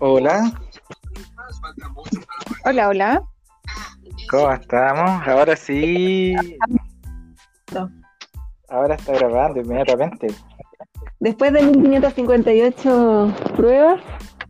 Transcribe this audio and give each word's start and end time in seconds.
Hola, 0.00 0.52
Hola, 2.64 2.88
hola. 2.88 3.22
¿cómo 4.30 4.52
estamos? 4.52 5.26
Ahora 5.26 5.56
sí. 5.56 6.36
Ahora 8.68 8.94
está 8.94 9.12
grabando 9.14 9.60
inmediatamente. 9.60 10.28
Después 11.18 11.52
de 11.52 11.62
1558 11.62 13.34
pruebas, 13.56 14.00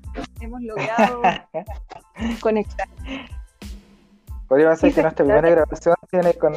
hemos 0.41 0.61
logrado 0.61 1.23
conectar. 2.43 2.89
Podría 4.49 4.77
ser 4.77 4.93
que 4.93 5.01
nuestra 5.01 5.25
primera 5.25 5.49
grabación 5.49 5.95
tiene 6.11 6.35
con... 6.35 6.53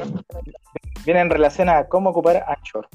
viene 1.06 1.22
en 1.22 1.30
relación 1.30 1.70
a 1.70 1.86
cómo 1.86 2.10
ocupar 2.10 2.44
Anchor. 2.46 2.90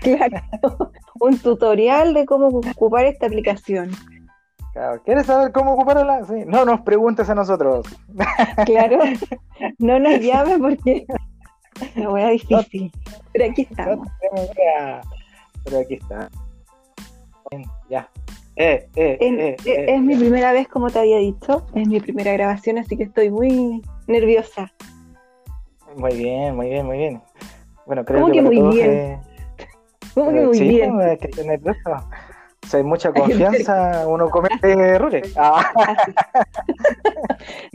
Claro, 0.00 0.92
un 1.20 1.38
tutorial 1.38 2.14
de 2.14 2.24
cómo 2.24 2.48
ocupar 2.48 3.04
esta 3.04 3.26
aplicación. 3.26 3.90
Claro, 4.76 5.02
¿Quieres 5.04 5.24
saber 5.24 5.52
cómo 5.52 5.72
ocuparla? 5.72 6.22
Sí. 6.26 6.44
No 6.46 6.66
nos 6.66 6.82
preguntes 6.82 7.30
a 7.30 7.34
nosotros. 7.34 7.86
Claro, 8.66 8.98
no 9.78 9.98
nos 9.98 10.20
llames 10.20 10.58
porque 10.58 11.06
la 11.94 12.10
hueá 12.10 12.28
difícil. 12.28 12.92
Pero 13.32 13.50
aquí 13.50 13.66
No 13.70 13.70
estamos. 13.70 14.08
idea. 14.34 15.00
Pero 15.64 15.78
aquí 15.78 15.94
está. 15.94 16.28
Ya. 17.88 18.10
Eh, 18.56 18.86
eh, 18.96 19.16
En- 19.22 19.40
eh, 19.40 19.56
es, 19.60 19.66
eh, 19.66 19.94
es 19.94 20.02
mi 20.02 20.14
primera 20.14 20.52
vez, 20.52 20.68
como 20.68 20.90
te 20.90 20.98
había 20.98 21.16
dicho. 21.18 21.64
Es 21.74 21.88
mi 21.88 21.98
primera 22.00 22.34
grabación, 22.34 22.76
así 22.76 22.98
que 22.98 23.04
estoy 23.04 23.30
muy 23.30 23.80
nerviosa. 24.08 24.70
Muy 25.96 26.16
bien, 26.18 26.54
muy 26.54 26.68
bien, 26.68 26.84
muy 26.84 26.98
bien. 26.98 27.22
Bueno, 27.86 28.04
creo 28.04 28.20
¿Cómo 28.20 28.32
que, 28.34 28.40
que 28.40 28.44
muy 28.44 28.58
todos 28.58 28.74
bien? 28.74 28.90
es- 28.90 30.12
¿Cómo 30.14 30.32
que 30.32 30.42
Eh, 30.42 30.46
muy 30.46 30.58
sí, 30.58 30.68
bien? 30.68 30.94
pues, 30.96 31.06
hay 31.06 31.16
que 31.16 31.28
tener 31.28 31.60
eso. 31.60 32.08
Si 32.68 32.76
hay 32.76 32.82
mucha 32.82 33.12
confianza, 33.14 34.06
uno 34.06 34.30
comete 34.30 34.72
errores. 34.72 35.34
Ah. 35.36 35.72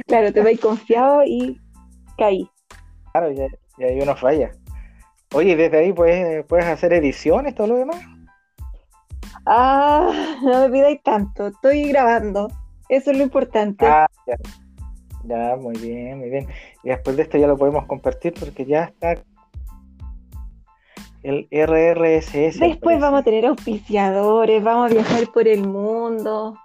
Claro, 0.07 0.33
te 0.33 0.41
veis 0.41 0.59
confiado 0.59 1.23
y 1.23 1.59
caí. 2.17 2.49
claro, 3.11 3.31
y, 3.31 3.39
y 3.77 3.83
ahí 3.83 4.01
uno 4.01 4.15
falla. 4.15 4.51
Oye, 5.33 5.55
desde 5.55 5.77
ahí 5.77 5.93
puedes, 5.93 6.45
puedes 6.45 6.65
hacer 6.65 6.91
ediciones, 6.91 7.55
todo 7.55 7.67
lo 7.67 7.77
demás. 7.77 8.01
Ah, 9.45 10.11
no 10.43 10.59
me 10.59 10.69
pidáis 10.69 11.01
tanto, 11.03 11.47
estoy 11.47 11.89
grabando. 11.89 12.49
Eso 12.89 13.11
es 13.11 13.17
lo 13.17 13.23
importante. 13.23 13.85
Ah, 13.85 14.07
ya. 14.27 14.35
Ya, 15.23 15.55
muy 15.55 15.77
bien, 15.77 16.19
muy 16.19 16.29
bien. 16.29 16.47
Y 16.83 16.89
después 16.89 17.15
de 17.15 17.23
esto 17.23 17.37
ya 17.37 17.47
lo 17.47 17.57
podemos 17.57 17.85
compartir 17.85 18.33
porque 18.39 18.65
ya 18.65 18.85
está 18.85 19.15
el 21.23 21.47
RRSS. 21.51 22.59
Después 22.59 22.99
vamos 22.99 23.21
a 23.21 23.23
tener 23.23 23.45
auspiciadores, 23.45 24.63
vamos 24.63 24.91
a 24.91 24.93
viajar 24.93 25.27
por 25.33 25.47
el 25.47 25.67
mundo. 25.67 26.55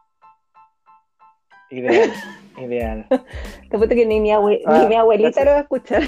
Ideal, 1.70 2.10
ideal. 2.58 3.06
Te 3.08 3.76
apuesto 3.76 3.94
que 3.94 4.06
ni 4.06 4.20
mi, 4.20 4.30
abue- 4.30 4.62
Ah, 4.66 4.80
ni 4.82 4.88
mi 4.88 4.94
abuelita 4.94 5.42
gracias. 5.42 5.44
lo 5.44 5.50
va 5.52 5.58
a 5.58 5.62
escuchar. 5.62 6.02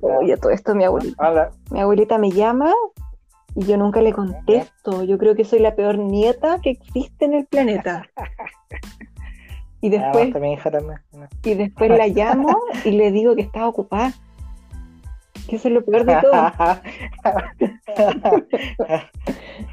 Oye, 0.00 0.36
todo 0.36 0.50
esto 0.50 0.74
mi 0.74 0.84
abuelita. 0.84 1.28
Hola. 1.28 1.50
Mi 1.70 1.80
abuelita 1.80 2.18
me 2.18 2.30
llama 2.30 2.72
y 3.54 3.64
yo 3.66 3.76
nunca 3.76 4.00
le 4.00 4.12
contesto. 4.12 5.02
Yo 5.04 5.18
creo 5.18 5.34
que 5.34 5.44
soy 5.44 5.58
la 5.60 5.74
peor 5.74 5.98
nieta 5.98 6.60
que 6.62 6.70
existe 6.70 7.24
en 7.26 7.34
el 7.34 7.46
planeta. 7.46 8.04
Y 9.82 9.86
Ah, 9.96 10.12
después, 10.12 10.26
y 11.42 11.54
después 11.54 11.88
la 11.90 12.06
llamo 12.08 12.54
y 12.84 12.90
le 12.90 13.10
digo 13.12 13.34
que 13.34 13.40
estaba 13.40 13.66
ocupada. 13.66 14.12
Que 15.50 15.56
eso 15.56 15.68
es 15.68 15.74
lo 15.74 15.84
peor 15.84 16.04
de 16.04 16.16
todo. 16.22 16.32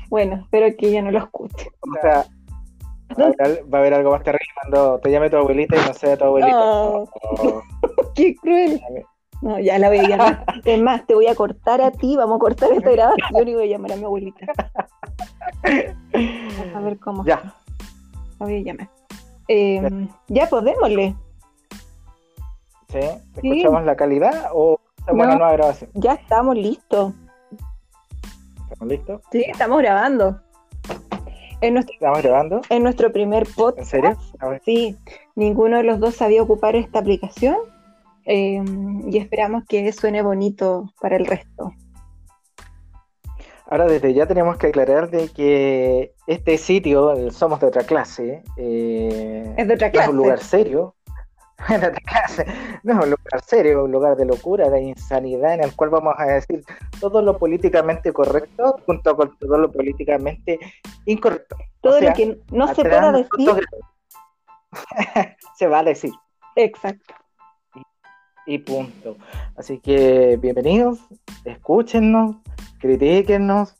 Bueno, 0.09 0.37
espero 0.43 0.75
que 0.77 0.87
ella 0.87 1.01
no 1.03 1.11
lo 1.11 1.19
escuche. 1.19 1.69
O 1.81 2.01
sea, 2.01 2.25
va 3.19 3.25
a 3.25 3.45
haber- 3.45 3.63
va 3.73 3.77
a 3.77 3.81
haber 3.81 3.93
algo 3.93 4.11
más 4.11 4.23
terrible 4.23 4.45
cuando 4.61 4.99
te 4.99 5.11
llame 5.11 5.29
tu 5.29 5.37
abuelita 5.37 5.75
y 5.75 5.79
no 5.85 5.93
sea 5.93 6.17
tu 6.17 6.25
abuelita. 6.25 6.57
Oh, 6.59 7.07
¡Qué 8.15 8.35
cruel! 8.35 8.81
No, 9.41 9.59
ya 9.59 9.77
la 9.77 9.89
voy 9.89 9.99
a 9.99 10.07
llamar. 10.07 10.45
Es 10.65 10.81
más, 10.81 11.05
te 11.05 11.13
voy 11.13 11.27
a 11.27 11.35
cortar 11.35 11.81
a 11.81 11.91
ti, 11.91 12.15
vamos 12.17 12.37
a 12.37 12.39
cortar 12.39 12.71
esta 12.71 12.89
grabación 12.89 13.47
y 13.47 13.53
voy 13.53 13.63
a 13.65 13.77
llamar 13.77 13.91
a 13.91 13.95
mi 13.97 14.05
abuelita. 14.05 14.45
A 16.75 16.79
ver 16.79 16.97
cómo. 16.99 17.23
ya, 17.25 17.53
La 18.39 18.45
voy 18.45 18.57
a 18.57 18.61
llamar. 18.61 18.89
Eh, 19.47 20.07
ya, 20.29 20.47
pues 20.49 20.63
démosle. 20.63 21.15
¿sí? 22.89 22.99
Sí. 23.41 23.49
¿Escuchamos 23.51 23.85
la 23.85 23.95
calidad 23.95 24.49
o 24.53 24.79
hacemos 25.07 25.25
No. 25.25 25.31
una 25.31 25.35
nueva 25.39 25.53
grabación? 25.53 25.89
Ya 25.93 26.13
estamos 26.13 26.55
listos. 26.55 27.13
¿Estamos 28.71 28.87
listos? 28.91 29.21
Sí, 29.31 29.45
estamos 29.47 29.77
grabando. 29.79 30.39
En 31.61 31.73
nuestro, 31.73 31.93
¿Estamos 31.95 32.21
grabando? 32.21 32.61
en 32.69 32.83
nuestro 32.83 33.11
primer 33.11 33.47
¿En 33.47 33.53
podcast, 33.55 33.89
serio? 33.89 34.17
A 34.39 34.47
ver. 34.49 34.61
sí, 34.63 34.95
ninguno 35.35 35.77
de 35.77 35.83
los 35.83 35.99
dos 35.99 36.15
sabía 36.15 36.43
ocupar 36.43 36.75
esta 36.75 36.99
aplicación 36.99 37.55
eh, 38.25 38.63
y 39.07 39.17
esperamos 39.17 39.63
que 39.67 39.91
suene 39.91 40.21
bonito 40.21 40.93
para 41.01 41.15
el 41.15 41.25
resto. 41.25 41.71
Ahora 43.69 43.85
desde 43.87 44.13
ya 44.13 44.27
tenemos 44.27 44.57
que 44.57 44.67
aclarar 44.67 45.09
de 45.09 45.29
que 45.29 46.13
este 46.27 46.57
sitio, 46.57 47.11
el 47.13 47.31
Somos 47.31 47.59
de 47.59 47.67
otra 47.67 47.83
clase, 47.83 48.43
eh, 48.55 49.53
Es 49.57 49.67
de 49.67 49.73
otra 49.73 49.87
no 49.87 49.91
es 49.91 49.93
clase. 49.93 50.09
un 50.11 50.17
lugar 50.17 50.39
serio. 50.39 50.95
De 51.69 51.75
otra 51.75 51.91
clase. 51.91 52.45
No 52.83 52.93
es 52.93 53.05
un 53.05 53.09
lugar 53.11 53.41
serio, 53.45 53.79
es 53.79 53.85
un 53.85 53.91
lugar 53.91 54.15
de 54.15 54.25
locura, 54.25 54.69
de 54.69 54.81
insanidad, 54.81 55.55
en 55.55 55.63
el 55.63 55.75
cual 55.75 55.89
vamos 55.89 56.13
a 56.17 56.25
decir 56.25 56.63
todo 56.99 57.21
lo 57.21 57.37
políticamente 57.37 58.13
correcto 58.13 58.77
junto 58.85 59.15
con 59.15 59.37
todo 59.37 59.57
lo 59.57 59.71
políticamente 59.71 60.59
incorrecto. 61.05 61.57
Todo 61.81 61.97
O 61.97 61.99
sea, 61.99 62.09
lo 62.09 62.15
que 62.15 62.39
no 62.51 62.67
se 62.73 62.81
pueda 62.83 63.11
decir. 63.11 63.65
se 65.57 65.67
va 65.67 65.79
a 65.79 65.83
decir. 65.83 66.11
Exacto. 66.55 67.13
y 68.45 68.59
punto. 68.59 69.17
Así 69.55 69.79
que 69.79 70.37
bienvenidos, 70.39 70.99
escúchenos, 71.43 72.37
critíquennos, 72.79 73.75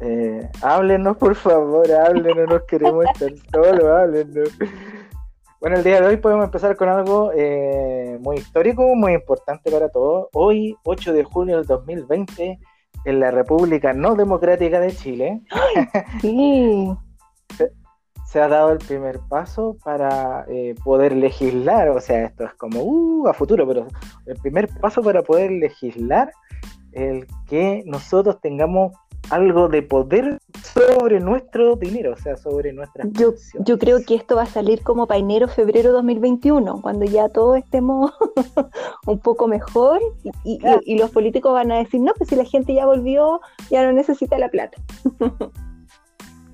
eh, 0.00 0.48
háblenos 0.62 1.16
por 1.16 1.34
favor, 1.34 1.90
háblenos, 1.90 2.36
no 2.36 2.46
nos 2.46 2.62
queremos 2.62 3.04
estar 3.06 3.30
solos, 3.52 3.84
háblenos. 3.84 4.50
Bueno, 5.62 5.76
el 5.76 5.84
día 5.84 6.00
de 6.00 6.08
hoy 6.08 6.16
podemos 6.16 6.46
empezar 6.46 6.74
con 6.74 6.88
algo 6.88 7.30
eh, 7.36 8.18
muy 8.20 8.38
histórico, 8.38 8.96
muy 8.96 9.12
importante 9.12 9.70
para 9.70 9.90
todos. 9.90 10.26
Hoy, 10.32 10.76
8 10.82 11.12
de 11.12 11.22
junio 11.22 11.58
del 11.58 11.66
2020, 11.66 12.58
en 13.04 13.20
la 13.20 13.30
República 13.30 13.92
No 13.92 14.16
Democrática 14.16 14.80
de 14.80 14.92
Chile, 14.92 15.40
Sí. 16.20 16.92
se 18.26 18.40
ha 18.40 18.48
dado 18.48 18.72
el 18.72 18.78
primer 18.78 19.20
paso 19.28 19.76
para 19.84 20.44
eh, 20.48 20.74
poder 20.82 21.12
legislar, 21.12 21.90
o 21.90 22.00
sea, 22.00 22.24
esto 22.24 22.42
es 22.42 22.54
como 22.54 22.82
uh, 22.82 23.28
a 23.28 23.32
futuro, 23.32 23.64
pero 23.64 23.86
el 24.26 24.36
primer 24.38 24.68
paso 24.80 25.00
para 25.00 25.22
poder 25.22 25.52
legislar 25.52 26.32
el 26.90 27.28
que 27.46 27.84
nosotros 27.86 28.40
tengamos 28.40 28.94
algo 29.30 29.68
de 29.68 29.82
poder 29.82 30.40
sobre 30.74 31.20
nuestro 31.20 31.76
dinero, 31.76 32.12
o 32.12 32.16
sea, 32.16 32.36
sobre 32.36 32.72
nuestras 32.72 33.06
Yo, 33.12 33.32
yo 33.64 33.78
creo 33.78 33.98
que 34.06 34.14
esto 34.14 34.36
va 34.36 34.42
a 34.42 34.46
salir 34.46 34.82
como 34.82 35.06
para 35.06 35.20
enero, 35.20 35.48
febrero 35.48 35.92
2021, 35.92 36.80
cuando 36.82 37.04
ya 37.04 37.28
todos 37.28 37.58
estemos 37.58 38.12
un 39.06 39.18
poco 39.18 39.48
mejor 39.48 40.00
y, 40.24 40.30
y- 40.54 40.58
Claro. 40.58 40.80
y 40.84 40.98
los 40.98 41.10
políticos 41.10 41.52
van 41.52 41.70
a 41.72 41.78
decir, 41.78 42.00
no, 42.00 42.12
pues 42.16 42.28
si 42.30 42.36
la 42.36 42.44
gente 42.44 42.74
ya 42.74 42.86
volvió, 42.86 43.40
ya 43.70 43.84
no 43.84 43.92
necesita 43.92 44.38
la 44.38 44.48
plata. 44.48 44.76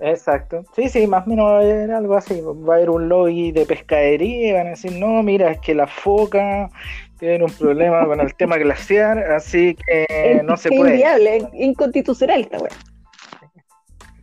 Exacto. 0.00 0.62
Sí, 0.76 0.88
sí, 0.88 1.06
más 1.08 1.26
o 1.26 1.30
menos 1.30 1.46
va 1.46 1.56
a 1.56 1.60
haber 1.60 1.90
algo 1.90 2.14
así. 2.14 2.40
Va 2.40 2.74
a 2.74 2.76
haber 2.76 2.90
un 2.90 3.08
lobby 3.08 3.50
de 3.50 3.66
pescadería 3.66 4.48
y 4.50 4.52
van 4.52 4.66
a 4.68 4.70
decir, 4.70 4.92
no, 4.92 5.22
mira, 5.24 5.50
es 5.50 5.58
que 5.60 5.74
la 5.74 5.88
foca 5.88 6.70
tiene 7.18 7.44
un 7.44 7.50
problema 7.50 8.06
con 8.06 8.20
el 8.20 8.32
tema 8.36 8.58
glaciar, 8.58 9.18
así 9.18 9.74
que 9.74 10.06
Es- 10.08 10.44
no 10.44 10.56
se 10.56 10.68
es 10.68 10.76
puede. 10.78 10.92
inviable, 10.92 11.37
es 11.38 11.44
inconstitucional 11.54 12.43
esta 12.43 12.58
weá. 12.58 12.70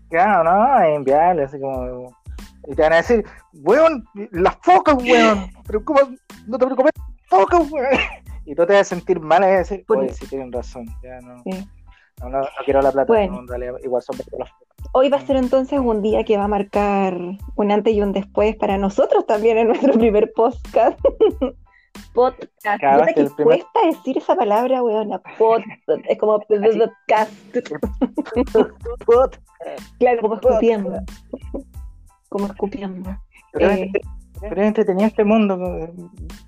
Claro, 0.09 0.43
no, 0.43 0.79
es 0.81 0.95
inviable, 0.95 1.43
así 1.43 1.59
como. 1.59 2.15
Y 2.67 2.75
te 2.75 2.81
van 2.81 2.93
a 2.93 2.97
decir, 2.97 3.23
weón, 3.53 4.05
las 4.31 4.55
focas, 4.61 4.95
weón, 5.03 5.49
pero 5.67 5.83
¿cómo? 5.83 5.99
No 6.47 6.57
te 6.57 6.65
preocupes, 6.65 6.93
focas, 7.27 7.71
weón. 7.71 7.87
Y 8.47 8.53
tú 8.53 8.63
te 8.67 8.73
vas 8.73 8.81
a 8.83 8.95
sentir 8.95 9.19
mal 9.19 9.41
y 9.41 9.45
vas 9.47 9.53
a 9.53 9.57
decir, 9.57 9.83
oye, 9.87 10.13
sí 10.13 10.27
tienen 10.27 10.51
razón, 10.51 10.85
ya 11.01 11.19
no. 11.21 11.41
Sí. 11.43 11.67
No, 12.21 12.29
no, 12.29 12.41
no 12.41 12.47
quiero 12.63 12.79
la 12.79 12.91
plata, 12.91 13.11
Bueno. 13.11 13.33
no, 13.33 13.39
en 13.39 13.47
realidad, 13.47 13.73
igual 13.83 14.03
son 14.03 14.17
las 14.17 14.29
focas. 14.29 14.49
Hoy 14.91 15.09
va 15.09 15.17
a 15.17 15.25
ser 15.25 15.35
entonces 15.35 15.79
un 15.79 16.03
día 16.03 16.23
que 16.23 16.37
va 16.37 16.43
a 16.43 16.47
marcar 16.47 17.17
un 17.55 17.71
antes 17.71 17.93
y 17.93 18.01
un 18.03 18.13
después 18.13 18.55
para 18.55 18.77
nosotros 18.77 19.25
también 19.25 19.57
en 19.57 19.67
nuestro 19.69 19.93
primer 19.93 20.31
podcast. 20.33 20.99
podcast. 22.13 22.83
Es 23.07 23.15
que 23.15 23.23
primer- 23.35 23.59
cuesta 23.59 23.79
decir 23.85 24.17
esa 24.17 24.35
palabra, 24.35 24.83
weona. 24.83 25.19
Pod, 25.37 25.61
es 26.07 26.17
como 26.17 26.39
podcast. 29.05 29.41
Claro, 29.99 30.21
como 30.21 30.35
escupiendo. 30.35 30.99
Como 32.29 32.45
escupiendo. 32.47 33.17
Pero, 33.53 33.71
Eh. 33.71 33.91
es, 33.93 34.01
pero 34.41 34.61
es 34.61 34.67
entretenido 34.67 35.07
este 35.07 35.23
mundo, 35.23 35.57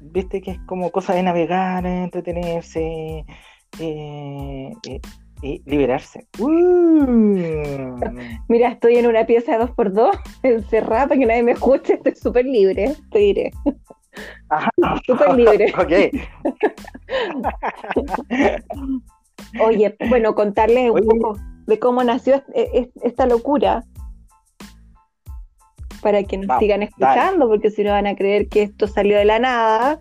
viste 0.01 0.41
que 0.41 0.51
es 0.51 0.59
como 0.67 0.91
cosa 0.91 1.13
de 1.13 1.23
navegar, 1.23 1.85
entretenerse, 1.85 3.25
eh, 3.79 4.71
eh, 4.89 5.01
y 5.41 5.61
liberarse. 5.65 6.27
Uh. 6.39 6.45
Mira, 8.49 8.69
estoy 8.69 8.97
en 8.97 9.07
una 9.07 9.25
pieza 9.25 9.53
de 9.53 9.59
dos 9.59 9.71
por 9.71 9.93
dos, 9.93 10.15
encerrada 10.43 11.07
para 11.07 11.19
que 11.19 11.25
nadie 11.25 11.43
me 11.43 11.51
escuche, 11.53 11.93
estoy 11.93 12.15
súper 12.15 12.45
libre, 12.45 12.93
te 13.11 13.19
diré. 13.19 13.51
Ajá. 14.49 14.69
Súper 15.05 15.33
libre. 15.35 15.73
ok. 15.77 15.93
Oye, 19.61 19.95
bueno, 20.09 20.35
contarles 20.35 20.89
un 20.91 20.97
Oye. 20.97 21.07
poco 21.07 21.37
de 21.65 21.79
cómo 21.79 22.03
nació 22.03 22.35
es- 22.53 22.69
es- 22.73 22.89
esta 23.03 23.25
locura 23.25 23.83
para 26.01 26.23
que 26.23 26.37
nos 26.37 26.47
Vamos, 26.47 26.61
sigan 26.61 26.83
escuchando, 26.83 27.47
porque 27.47 27.71
si 27.71 27.83
no 27.83 27.91
van 27.91 28.07
a 28.07 28.15
creer 28.15 28.47
que 28.49 28.63
esto 28.63 28.87
salió 28.87 29.17
de 29.17 29.25
la 29.25 29.39
nada 29.39 29.99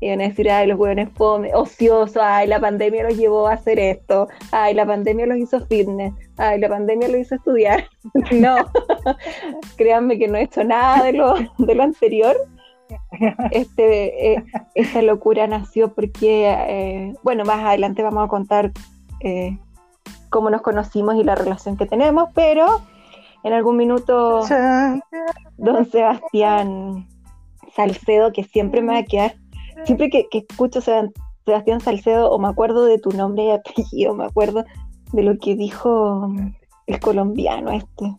y 0.00 0.10
van 0.10 0.20
a 0.20 0.24
decir, 0.28 0.50
ay, 0.50 0.66
los 0.66 0.78
hueones 0.78 1.08
ociosos, 1.18 2.16
ay, 2.22 2.46
la 2.46 2.60
pandemia 2.60 3.04
los 3.04 3.16
llevó 3.16 3.48
a 3.48 3.54
hacer 3.54 3.78
esto, 3.78 4.28
ay, 4.52 4.74
la 4.74 4.86
pandemia 4.86 5.26
los 5.26 5.38
hizo 5.38 5.64
fitness, 5.66 6.12
ay, 6.36 6.60
la 6.60 6.68
pandemia 6.68 7.08
los 7.08 7.18
hizo 7.18 7.34
estudiar. 7.36 7.84
no, 8.32 8.56
créanme 9.76 10.18
que 10.18 10.28
no 10.28 10.36
he 10.38 10.42
hecho 10.42 10.62
nada 10.64 11.04
de 11.04 11.12
lo, 11.14 11.34
de 11.58 11.74
lo 11.74 11.82
anterior. 11.82 12.36
Este, 13.50 14.32
eh, 14.34 14.44
esta 14.74 15.02
locura 15.02 15.46
nació 15.46 15.92
porque, 15.94 16.50
eh, 16.50 17.14
bueno, 17.22 17.44
más 17.44 17.64
adelante 17.64 18.02
vamos 18.02 18.24
a 18.24 18.28
contar 18.28 18.72
eh, 19.20 19.58
cómo 20.30 20.50
nos 20.50 20.62
conocimos 20.62 21.14
y 21.16 21.24
la 21.24 21.34
relación 21.34 21.76
que 21.76 21.86
tenemos, 21.86 22.28
pero 22.34 22.80
en 23.42 23.52
algún 23.52 23.76
minuto 23.76 24.44
don 25.58 25.84
Sebastián 25.90 27.06
Salcedo, 27.74 28.32
que 28.32 28.44
siempre 28.44 28.82
me 28.82 28.92
va 28.94 28.98
a 29.00 29.04
quedar, 29.04 29.34
siempre 29.84 30.10
que, 30.10 30.26
que 30.30 30.46
escucho 30.48 30.80
Seba- 30.80 31.10
Sebastián 31.44 31.80
Salcedo 31.80 32.30
o 32.30 32.38
me 32.38 32.48
acuerdo 32.48 32.84
de 32.84 32.98
tu 32.98 33.10
nombre 33.10 33.44
y 33.44 33.50
apellido, 33.50 34.14
me 34.14 34.24
acuerdo 34.24 34.64
de 35.12 35.22
lo 35.22 35.38
que 35.38 35.54
dijo 35.54 36.28
el 36.86 37.00
colombiano 37.00 37.70
este, 37.70 38.16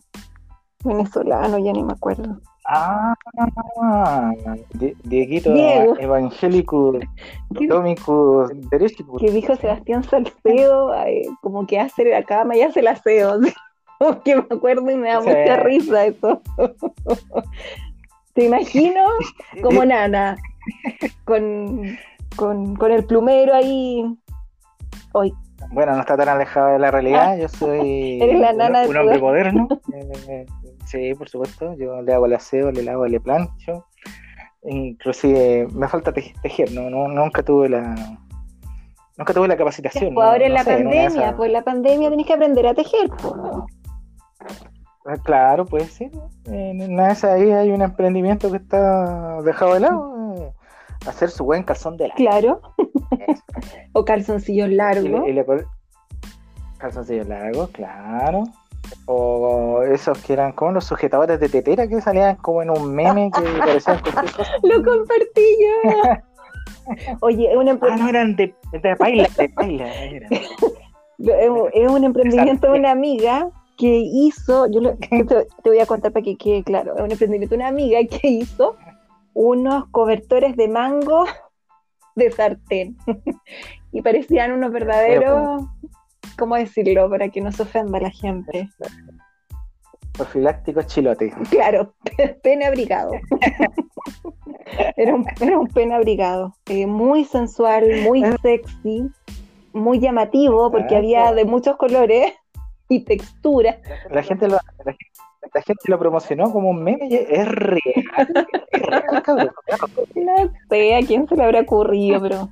venezolano, 0.84 1.58
ya 1.58 1.72
ni 1.72 1.82
me 1.82 1.92
acuerdo. 1.92 2.40
Ah, 2.68 3.14
Die- 4.74 4.96
Dieguito 5.04 5.52
Diego. 5.52 5.96
Evangélico 5.98 6.98
¿Qué, 7.58 7.66
Domicus 7.68 8.50
Derechicus. 8.70 9.20
que 9.20 9.30
dijo 9.30 9.54
Sebastián 9.56 10.02
Salcedo? 10.04 10.92
Ay, 10.92 11.22
como 11.42 11.66
que 11.66 11.78
hace 11.78 12.04
la 12.04 12.22
cama 12.24 12.56
y 12.56 12.62
hace 12.62 12.80
el 12.80 12.88
aseo. 12.88 13.38
Como 13.98 14.22
que 14.22 14.36
me 14.36 14.42
acuerdo 14.50 14.90
y 14.90 14.94
me 14.96 15.08
da 15.08 15.22
Sí. 15.22 15.28
mucha 15.30 15.56
risa 15.56 16.04
eso. 16.04 16.42
Te 18.34 18.44
imagino 18.44 19.00
como 19.62 19.86
nana, 19.86 20.36
con, 21.24 21.96
con, 22.36 22.76
con 22.76 22.92
el 22.92 23.06
plumero 23.06 23.54
ahí. 23.54 24.04
Hoy, 25.12 25.32
Bueno, 25.72 25.92
no 25.94 26.00
está 26.00 26.16
tan 26.16 26.28
alejado 26.28 26.68
de 26.68 26.78
la 26.78 26.90
realidad. 26.90 27.36
Yo 27.38 27.48
soy 27.48 28.20
Ah. 28.20 28.24
Eres 28.24 28.40
la 28.40 28.50
un- 28.52 28.56
nana 28.58 28.82
hombre 28.82 29.18
moderno. 29.18 29.68
Eh, 30.28 30.46
sí, 30.86 31.14
por 31.14 31.28
supuesto. 31.28 31.74
Yo 31.76 32.00
le 32.02 32.12
hago 32.14 32.26
el 32.26 32.34
aseo, 32.34 32.70
le 32.70 32.82
lavo, 32.82 33.06
le 33.06 33.20
plancho. 33.20 33.86
Inclusive 34.64 35.68
me 35.72 35.86
falta 35.88 36.12
te- 36.12 36.34
tejer, 36.42 36.72
no, 36.72 36.90
no, 36.90 37.06
nunca 37.08 37.42
tuve 37.42 37.68
la 37.68 37.94
nunca 39.16 39.32
tuve 39.32 39.46
la 39.48 39.56
capacitación. 39.56 40.12
pues 40.12 40.24
no- 40.24 40.30
ahora 40.32 40.44
en 40.46 40.50
no 40.52 40.54
la 40.58 40.64
sé, 40.64 40.72
en 40.72 40.82
pandemia, 40.84 41.06
esas- 41.06 41.34
pues 41.34 41.46
en 41.48 41.52
la 41.52 41.62
pandemia 41.62 42.10
tenés 42.10 42.26
que 42.26 42.32
aprender 42.34 42.66
a 42.66 42.74
tejer. 42.74 43.10
Ah, 45.06 45.16
Claro, 45.24 45.64
puede 45.66 45.84
ser. 45.86 46.10
En 46.46 46.80
esas 46.98 47.24
ahí 47.24 47.50
hay 47.52 47.70
un 47.70 47.80
emprendimiento 47.82 48.50
que 48.50 48.56
está 48.56 49.40
dejado 49.42 49.74
de 49.74 49.80
lado. 49.80 50.12
eh, 50.36 50.52
hacer 51.06 51.30
su 51.30 51.44
buen 51.44 51.62
calzón 51.62 51.96
de 51.96 52.08
la. 52.08 52.14
Claro. 52.14 52.60
O 53.92 54.04
calzoncillos 54.04 54.70
largos. 54.70 55.28
y 55.28 55.32
calzoncillos 56.78 57.26
largos, 57.26 57.70
claro. 57.70 58.44
O 59.06 59.82
esos 59.82 60.16
que 60.18 60.32
eran 60.34 60.52
como 60.52 60.72
los 60.72 60.84
sujetadores 60.84 61.40
de 61.40 61.48
tetera 61.48 61.88
que 61.88 62.00
salían 62.00 62.36
como 62.36 62.62
en 62.62 62.70
un 62.70 62.94
meme 62.94 63.30
que 63.34 63.40
parecían. 63.58 64.00
Lo 64.62 64.82
compartí 64.84 65.42
yo. 65.60 66.00
Oye, 67.20 67.50
es 67.50 67.56
un, 67.56 67.66
empre- 67.66 67.88
Ah, 67.90 67.96
no, 67.96 68.08
eran 68.08 68.36
de, 68.36 68.54
de 68.70 68.96
paila, 68.96 69.28
de 69.36 69.48
eran. 69.48 70.32
es 71.72 71.90
un- 71.90 72.04
emprendimiento 72.04 72.70
de 72.72 72.78
una 72.78 72.92
amiga 72.92 73.48
que 73.76 73.88
hizo, 74.04 74.66
yo 74.70 74.80
lo- 74.80 74.96
te, 74.96 75.24
te 75.24 75.68
voy 75.68 75.80
a 75.80 75.86
contar 75.86 76.12
para 76.12 76.22
que 76.22 76.36
quede 76.36 76.62
claro, 76.62 76.94
es 76.96 77.02
un 77.02 77.10
emprendimiento 77.10 77.54
de 77.54 77.58
una 77.60 77.68
amiga 77.68 77.98
que 78.04 78.28
hizo 78.28 78.76
unos 79.34 79.86
cobertores 79.90 80.56
de 80.56 80.68
mango 80.68 81.24
de 82.16 82.30
sartén 82.32 82.96
y 83.92 84.02
parecían 84.02 84.52
unos 84.52 84.72
verdaderos, 84.72 85.62
¿cómo 86.38 86.56
decirlo? 86.56 87.08
Para 87.08 87.28
que 87.28 87.40
no 87.40 87.52
se 87.52 87.62
ofenda 87.62 88.00
la 88.00 88.10
gente. 88.10 88.68
Profilácticos 90.12 90.86
chilotes. 90.86 91.34
Claro, 91.50 91.94
pene 92.42 92.66
abrigado. 92.66 93.12
Era 94.96 95.14
un, 95.14 95.24
era 95.40 95.58
un 95.58 95.68
pene 95.68 95.94
abrigado. 95.94 96.52
eh, 96.68 96.86
muy 96.88 97.24
sensual, 97.24 97.84
muy 98.02 98.24
sexy, 98.42 99.08
muy 99.72 100.00
llamativo, 100.00 100.72
porque 100.72 100.96
Ah, 100.96 100.98
había 100.98 101.28
sí. 101.28 101.34
de 101.36 101.44
muchos 101.44 101.76
colores 101.76 102.32
y 102.88 103.04
texturas. 103.04 103.76
La 104.10 104.22
gente 104.24 104.48
lo, 104.48 104.56
la, 104.56 104.92
gente- 104.92 105.06
la 105.54 105.62
gente 105.62 105.82
lo 105.86 105.98
promocionó 105.98 106.52
como 106.52 106.70
un 106.70 106.82
meme 106.82 107.06
y 107.08 107.14
es 107.16 107.48
real. 107.48 108.46
Es 108.70 108.82
real, 108.82 109.22
cabrón. 109.22 109.50
No 110.14 110.52
sé 110.70 110.94
a 110.94 111.00
quién 111.06 111.28
se 111.28 111.36
le 111.36 111.44
habrá 111.44 111.60
ocurrido, 111.60 112.20
pero, 112.20 112.48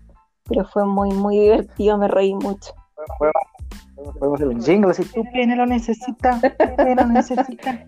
pero 0.49 0.64
fue 0.67 0.85
muy, 0.87 1.11
muy 1.11 1.38
divertido, 1.38 1.99
me 1.99 2.08
reí 2.08 2.35
mucho. 2.35 2.73
Podemos- 3.19 4.35
hacer 4.35 4.49
un 4.49 4.62
jingle 4.62 4.91
así, 4.91 5.05
tu 5.05 5.25
pene 5.32 5.55
lo 5.56 5.67
necesita, 5.67 6.41
tu 6.41 6.76
pene 6.76 6.94
lo 6.96 7.06
necesita. 7.06 7.87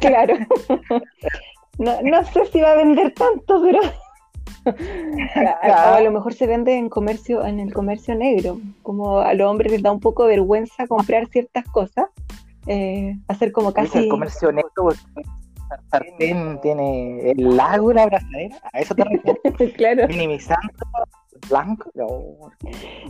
Claro. 0.00 0.36
No, 1.78 2.00
no 2.02 2.24
sé 2.24 2.46
si 2.46 2.60
va 2.60 2.72
a 2.72 2.76
vender 2.76 3.12
tanto, 3.12 3.62
pero 3.62 3.80
a 5.62 6.00
lo 6.00 6.10
mejor 6.10 6.34
se 6.34 6.46
vende 6.46 6.76
en 6.76 6.88
comercio, 6.88 7.44
en 7.44 7.60
el 7.60 7.72
comercio 7.72 8.14
negro, 8.14 8.58
como 8.82 9.18
a 9.18 9.34
los 9.34 9.48
hombres 9.50 9.72
les 9.72 9.82
da 9.82 9.92
un 9.92 10.00
poco 10.00 10.24
de 10.24 10.30
vergüenza 10.36 10.86
comprar 10.86 11.26
ciertas 11.28 11.64
cosas, 11.66 12.06
eh, 12.66 13.16
hacer 13.28 13.52
como 13.52 13.72
casi 13.72 13.98
el 13.98 14.08
comercio 14.08 14.50
negro 14.52 14.70
porque 14.74 15.22
sartén 15.90 16.60
tiene 16.60 17.30
el 17.30 17.56
lago 17.56 17.90
y 17.90 17.94
la 17.94 18.02
abrazadera. 18.04 18.56
A 18.72 18.80
eso 18.80 18.94
te 18.94 19.04
refieres. 19.04 19.74
claro. 19.76 20.08
Minimizando 20.08 20.72
blanco. 21.48 21.90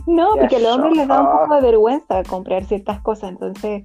No. 0.05 0.35
Porque 0.35 0.57
a 0.57 0.59
los 0.59 0.75
hombres 0.75 0.97
les 0.97 1.07
da 1.07 1.21
un 1.21 1.39
poco 1.39 1.55
de 1.55 1.61
vergüenza 1.61 2.23
comprar 2.23 2.65
ciertas 2.65 3.01
cosas, 3.01 3.29
entonces 3.29 3.83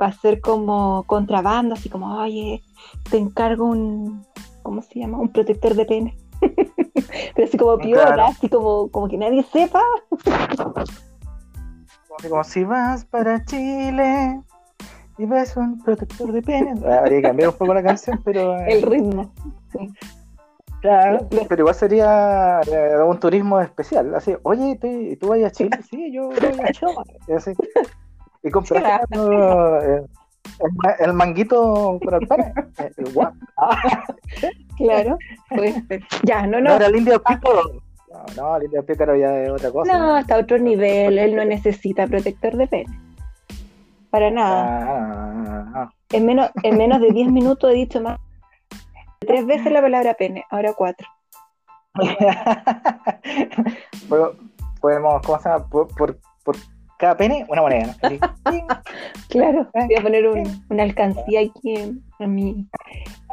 va 0.00 0.06
a 0.06 0.12
ser 0.12 0.40
como 0.40 1.04
contrabando, 1.06 1.74
así 1.74 1.88
como, 1.88 2.18
oye, 2.18 2.62
te 3.10 3.16
encargo 3.16 3.64
un, 3.66 4.24
¿cómo 4.62 4.82
se 4.82 5.00
llama? 5.00 5.18
Un 5.18 5.30
protector 5.32 5.74
de 5.74 5.86
pene. 5.86 6.16
Pero 7.34 7.46
así 7.46 7.56
como 7.56 7.78
piola, 7.78 8.06
Claro. 8.06 8.24
así 8.26 8.48
como, 8.48 8.90
como 8.90 9.08
que 9.08 9.16
nadie 9.16 9.42
sepa. 9.44 9.82
Como 12.28 12.44
si 12.44 12.64
vas 12.64 13.04
para 13.04 13.44
Chile 13.44 14.42
y 15.18 15.26
ves 15.26 15.56
un 15.56 15.82
protector 15.82 16.32
de 16.32 16.42
pene. 16.42 16.72
Habría 16.86 17.18
que 17.18 17.22
cambiar 17.22 17.48
un 17.50 17.54
poco 17.56 17.72
la 17.74 17.82
canción, 17.82 18.20
pero. 18.24 18.56
eh, 18.60 18.66
El 18.68 18.82
ritmo. 18.82 19.32
Claro, 20.82 21.26
pero 21.48 21.62
igual 21.62 21.74
sería 21.74 22.60
eh, 22.70 22.96
un 23.04 23.18
turismo 23.18 23.60
especial. 23.60 24.14
Así, 24.14 24.36
oye, 24.42 24.78
¿tú, 24.80 24.88
¿tú 25.20 25.28
vas 25.28 25.42
a 25.42 25.50
Chile? 25.50 25.70
Sí, 25.90 26.12
yo 26.12 26.28
voy 26.28 26.36
a 26.62 26.70
Chile. 26.72 26.92
Y, 27.28 27.32
así, 27.32 27.52
y 28.42 28.50
compras 28.50 29.00
Sí, 29.12 29.18
el, 30.60 30.70
ma- 30.76 30.92
el 31.00 31.12
manguito 31.12 31.98
para 32.04 32.18
el 32.18 32.26
pane. 32.28 32.52
Eh, 32.78 32.90
el 32.98 33.12
guap. 33.12 33.34
Claro, 34.76 35.16
puede 35.48 35.72
ser. 35.86 36.02
Ya, 36.24 36.46
no, 36.46 36.60
No, 36.60 36.68
no. 36.68 36.76
era 36.76 36.86
el 36.86 36.96
indio 36.96 37.20
pícaro. 37.22 37.62
No, 38.12 38.24
no, 38.36 38.56
el 38.58 38.64
indio 38.64 38.84
pícaro 38.84 39.16
ya 39.16 39.42
es 39.42 39.50
otra 39.50 39.70
cosa. 39.70 39.98
No, 39.98 40.14
hasta 40.16 40.36
otro 40.36 40.58
nivel. 40.58 41.18
Él 41.18 41.34
no 41.34 41.44
necesita 41.46 42.06
protector 42.06 42.56
de 42.56 42.66
pene. 42.66 43.00
Para 44.10 44.30
nada. 44.30 45.72
Ah, 45.74 45.90
En 46.12 46.26
menos, 46.26 46.50
en 46.62 46.76
menos 46.78 47.00
de 47.00 47.10
10 47.10 47.30
minutos 47.30 47.70
he 47.70 47.74
dicho 47.74 48.00
más. 48.00 48.18
Tres 49.20 49.44
veces 49.46 49.72
la 49.72 49.80
palabra 49.80 50.14
pene, 50.14 50.44
ahora 50.50 50.72
cuatro. 50.74 51.06
Podemos- 54.80 55.22
¿cómo 55.24 55.38
se 55.40 55.48
llama? 55.48 55.66
Por, 55.68 55.88
por, 55.96 56.18
por 56.44 56.56
cada 56.98 57.16
pene, 57.16 57.44
una 57.48 57.62
moneda. 57.62 57.96
Claro, 59.28 59.62
Eh, 59.74 59.86
voy 59.86 59.94
a 59.98 60.02
poner 60.02 60.28
un- 60.28 60.64
una 60.70 60.82
alcancía 60.82 61.40
aquí 61.40 61.76
en, 61.76 62.02
en 62.18 62.34
mi, 62.34 62.68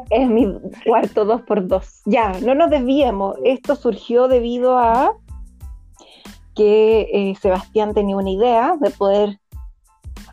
en 0.09 0.33
mi 0.33 0.47
cuarto 0.85 1.25
2x2. 1.25 2.01
Ya, 2.05 2.33
no 2.41 2.55
nos 2.55 2.69
desviemos. 2.69 3.35
Esto 3.43 3.75
surgió 3.75 4.27
debido 4.27 4.77
a 4.77 5.13
que 6.55 7.07
eh, 7.13 7.35
Sebastián 7.41 7.93
tenía 7.93 8.15
una 8.17 8.29
idea 8.31 8.75
de 8.79 8.89
poder 8.91 9.39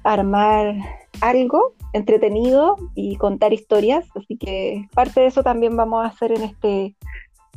armar 0.04 0.74
algo 1.20 1.74
entretenido 1.92 2.76
y 2.94 3.16
contar 3.16 3.52
historias. 3.52 4.06
Así 4.14 4.36
que 4.36 4.88
parte 4.94 5.20
de 5.20 5.26
eso 5.26 5.42
también 5.42 5.76
vamos 5.76 6.04
a 6.04 6.08
hacer 6.08 6.32
en 6.32 6.42
este, 6.42 6.96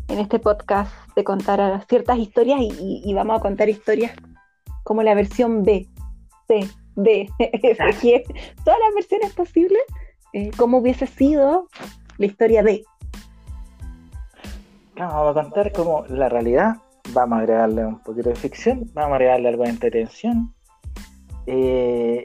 en 0.07 0.19
este 0.19 0.39
podcast 0.39 0.91
de 1.15 1.23
contar 1.23 1.85
ciertas 1.87 2.17
historias 2.17 2.59
y, 2.61 3.13
vamos 3.13 3.37
a 3.37 3.41
contar 3.41 3.69
historias 3.69 4.13
como 4.83 5.01
la 5.03 5.15
versión 5.15 5.63
B, 5.63 5.87
C, 6.47 6.67
D, 6.95 7.29
todas 8.65 8.79
las 8.79 8.93
versiones 8.95 9.33
posibles, 9.33 9.81
eh, 10.33 10.51
cómo 10.57 10.79
hubiese 10.79 11.07
sido 11.07 11.67
la 12.17 12.25
historia 12.25 12.63
de. 12.63 12.83
vamos 14.97 15.37
a 15.37 15.41
contar 15.41 15.71
como 15.71 16.05
la 16.07 16.27
realidad, 16.27 16.77
vamos 17.13 17.37
a 17.37 17.41
agregarle 17.41 17.85
un 17.85 17.99
poquito 17.99 18.29
de 18.29 18.35
ficción, 18.35 18.91
vamos 18.93 19.13
a 19.13 19.15
agregarle 19.15 19.49
algo 19.49 19.63
de 19.63 19.69
entretención, 19.69 20.53
eh, 21.45 22.23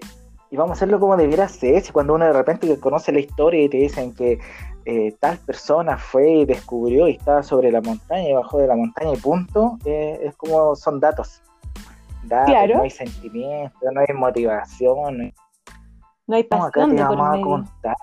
y 0.50 0.56
vamos 0.56 0.70
a 0.70 0.74
hacerlo 0.74 0.98
como 0.98 1.16
debiera 1.16 1.48
ser, 1.48 1.82
si 1.82 1.92
cuando 1.92 2.14
uno 2.14 2.24
de 2.24 2.32
repente 2.32 2.80
conoce 2.80 3.12
la 3.12 3.20
historia 3.20 3.62
y 3.62 3.68
te 3.68 3.76
dicen 3.76 4.14
que 4.14 4.38
eh, 4.84 5.14
tal 5.20 5.38
persona 5.38 5.98
fue 5.98 6.30
y 6.30 6.44
descubrió 6.46 7.06
y 7.08 7.12
estaba 7.12 7.42
sobre 7.42 7.70
la 7.70 7.82
montaña 7.82 8.30
y 8.30 8.32
bajó 8.32 8.58
de 8.58 8.66
la 8.66 8.76
montaña 8.76 9.12
y 9.12 9.16
punto, 9.18 9.78
eh, 9.84 10.18
es 10.22 10.36
como 10.36 10.74
son 10.74 11.00
datos. 11.00 11.42
datos 12.24 12.76
No 12.76 12.82
hay 12.82 12.90
sentimiento, 12.90 13.78
no 13.92 14.00
hay 14.00 14.14
motivación. 14.14 15.32
No 16.26 16.36
hay, 16.36 16.44
pasión. 16.44 16.68
acá 16.68 16.86
te 16.86 17.02
vamos 17.02 17.38
a 17.38 17.42
contar 17.42 17.96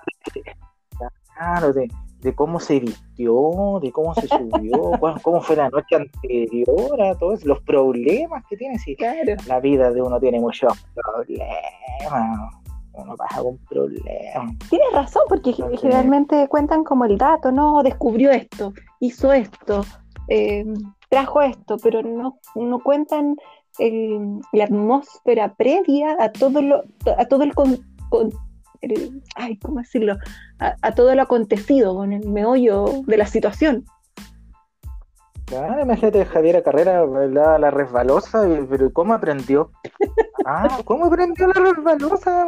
claro, 1.36 1.72
de, 1.72 1.88
de, 2.26 2.34
cómo 2.34 2.60
se 2.60 2.80
vistió, 2.80 3.78
de 3.80 3.92
cómo 3.92 4.14
se 4.14 4.28
subió, 4.28 4.92
cómo 5.22 5.40
fue 5.40 5.56
la 5.56 5.70
noche 5.70 5.96
anterior, 5.96 7.02
a 7.02 7.14
todos 7.14 7.44
los 7.44 7.60
problemas 7.62 8.44
que 8.48 8.56
tiene. 8.56 8.78
Sí, 8.78 8.96
claro. 8.96 9.34
La 9.46 9.60
vida 9.60 9.90
de 9.90 10.02
uno 10.02 10.20
tiene 10.20 10.40
muchos 10.40 10.72
problemas 10.94 12.50
uno 12.96 13.16
pasa 13.16 13.42
con 13.42 13.58
problemas. 13.68 14.56
Tienes 14.70 14.92
razón, 14.92 15.22
porque 15.28 15.52
generalmente 15.52 16.48
cuentan 16.48 16.84
como 16.84 17.04
el 17.04 17.18
dato, 17.18 17.52
¿no? 17.52 17.82
Descubrió 17.82 18.30
esto, 18.30 18.72
hizo 19.00 19.32
esto, 19.32 19.84
eh, 20.28 20.64
trajo 21.08 21.42
esto, 21.42 21.76
pero 21.82 22.02
no, 22.02 22.38
no 22.54 22.80
cuentan 22.80 23.36
la 23.78 24.64
atmósfera 24.64 25.54
previa 25.54 26.16
a 26.18 26.32
todo 26.32 26.62
lo, 26.62 26.84
a 27.18 27.26
todo 27.26 27.42
el, 27.42 27.52
ay, 29.36 29.58
¿cómo 29.58 29.80
decirlo? 29.80 30.16
a, 30.58 30.94
todo 30.94 31.14
lo 31.14 31.22
acontecido 31.22 31.94
con 31.94 32.12
el 32.12 32.28
meollo 32.28 33.02
de 33.06 33.16
la 33.16 33.26
situación. 33.26 33.84
Claro, 35.46 35.80
imagínate 35.80 36.24
Javiera 36.24 36.60
Carrera 36.62 37.04
bailaba 37.04 37.58
la 37.58 37.70
resbalosa, 37.70 38.42
pero 38.68 38.92
¿cómo 38.92 39.14
aprendió? 39.14 39.70
Ah, 40.48 40.78
¿cómo 40.84 41.06
aprendió 41.06 41.48
la 41.48 41.72
resbalosa? 41.72 42.46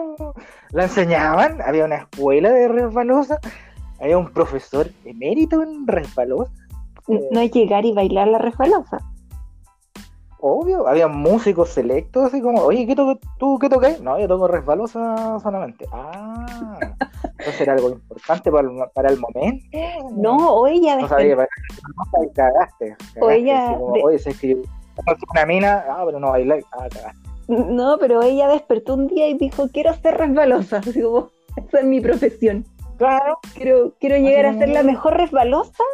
¿La 0.71 0.85
enseñaban? 0.85 1.61
¿Había 1.61 1.85
una 1.85 1.97
escuela 1.97 2.50
de 2.50 2.68
resbalosa? 2.68 3.40
¿Había 4.00 4.16
un 4.18 4.33
profesor 4.33 4.88
emérito 5.04 5.64
en 5.64 5.85
resbalosa? 5.85 6.52
No 7.09 7.40
es 7.40 7.50
llegar 7.50 7.85
y 7.85 7.92
bailar 7.92 8.28
la 8.28 8.38
resbalosa. 8.38 8.99
Obvio, 10.40 10.87
había 10.87 11.09
músicos 11.09 11.71
selectos, 11.71 12.26
así 12.26 12.40
como, 12.40 12.62
oye, 12.62 12.87
¿qué 12.87 12.95
¿tú 12.95 13.59
qué 13.59 13.68
tocas? 13.68 14.00
No, 14.00 14.21
yo 14.21 14.28
toco 14.28 14.47
resbalosa 14.47 15.40
solamente. 15.40 15.85
Ah, 15.92 16.78
eso 17.40 17.62
era 17.64 17.73
algo 17.73 17.90
importante 17.90 18.50
para 18.52 19.09
el, 19.09 19.18
momento. 19.18 19.66
No, 20.16 20.54
o 20.54 20.66
ella... 20.68 20.97
No 20.97 21.09
sabía, 21.09 21.35
no, 21.35 22.33
cagaste, 22.35 22.97
ella... 23.30 23.76
Oye, 23.80 24.16
es 24.16 24.38
que 24.38 24.49
yo 24.50 24.62
una 25.33 25.47
mina, 25.47 25.85
ah, 25.88 26.02
pero 26.07 26.21
no 26.21 26.30
bailé, 26.30 26.64
ah, 26.73 26.87
cagaste. 26.88 27.28
No, 27.49 27.97
pero 27.99 28.23
ella 28.23 28.47
despertó 28.47 28.95
un 28.95 29.09
día 29.09 29.28
y 29.28 29.35
dijo, 29.35 29.68
quiero 29.73 29.92
ser 29.95 30.18
resbalosa, 30.18 30.78
así 30.78 31.02
como, 31.02 31.30
esa 31.57 31.80
es 31.80 31.85
mi 31.85 32.00
profesión. 32.00 32.64
Claro. 32.99 33.38
Quiero, 33.54 33.95
quiero 33.99 34.16
llegar 34.16 34.47
a 34.47 34.59
ser 34.59 34.68
la 34.68 34.83
mejor 34.83 35.16
resbalosa 35.16 35.85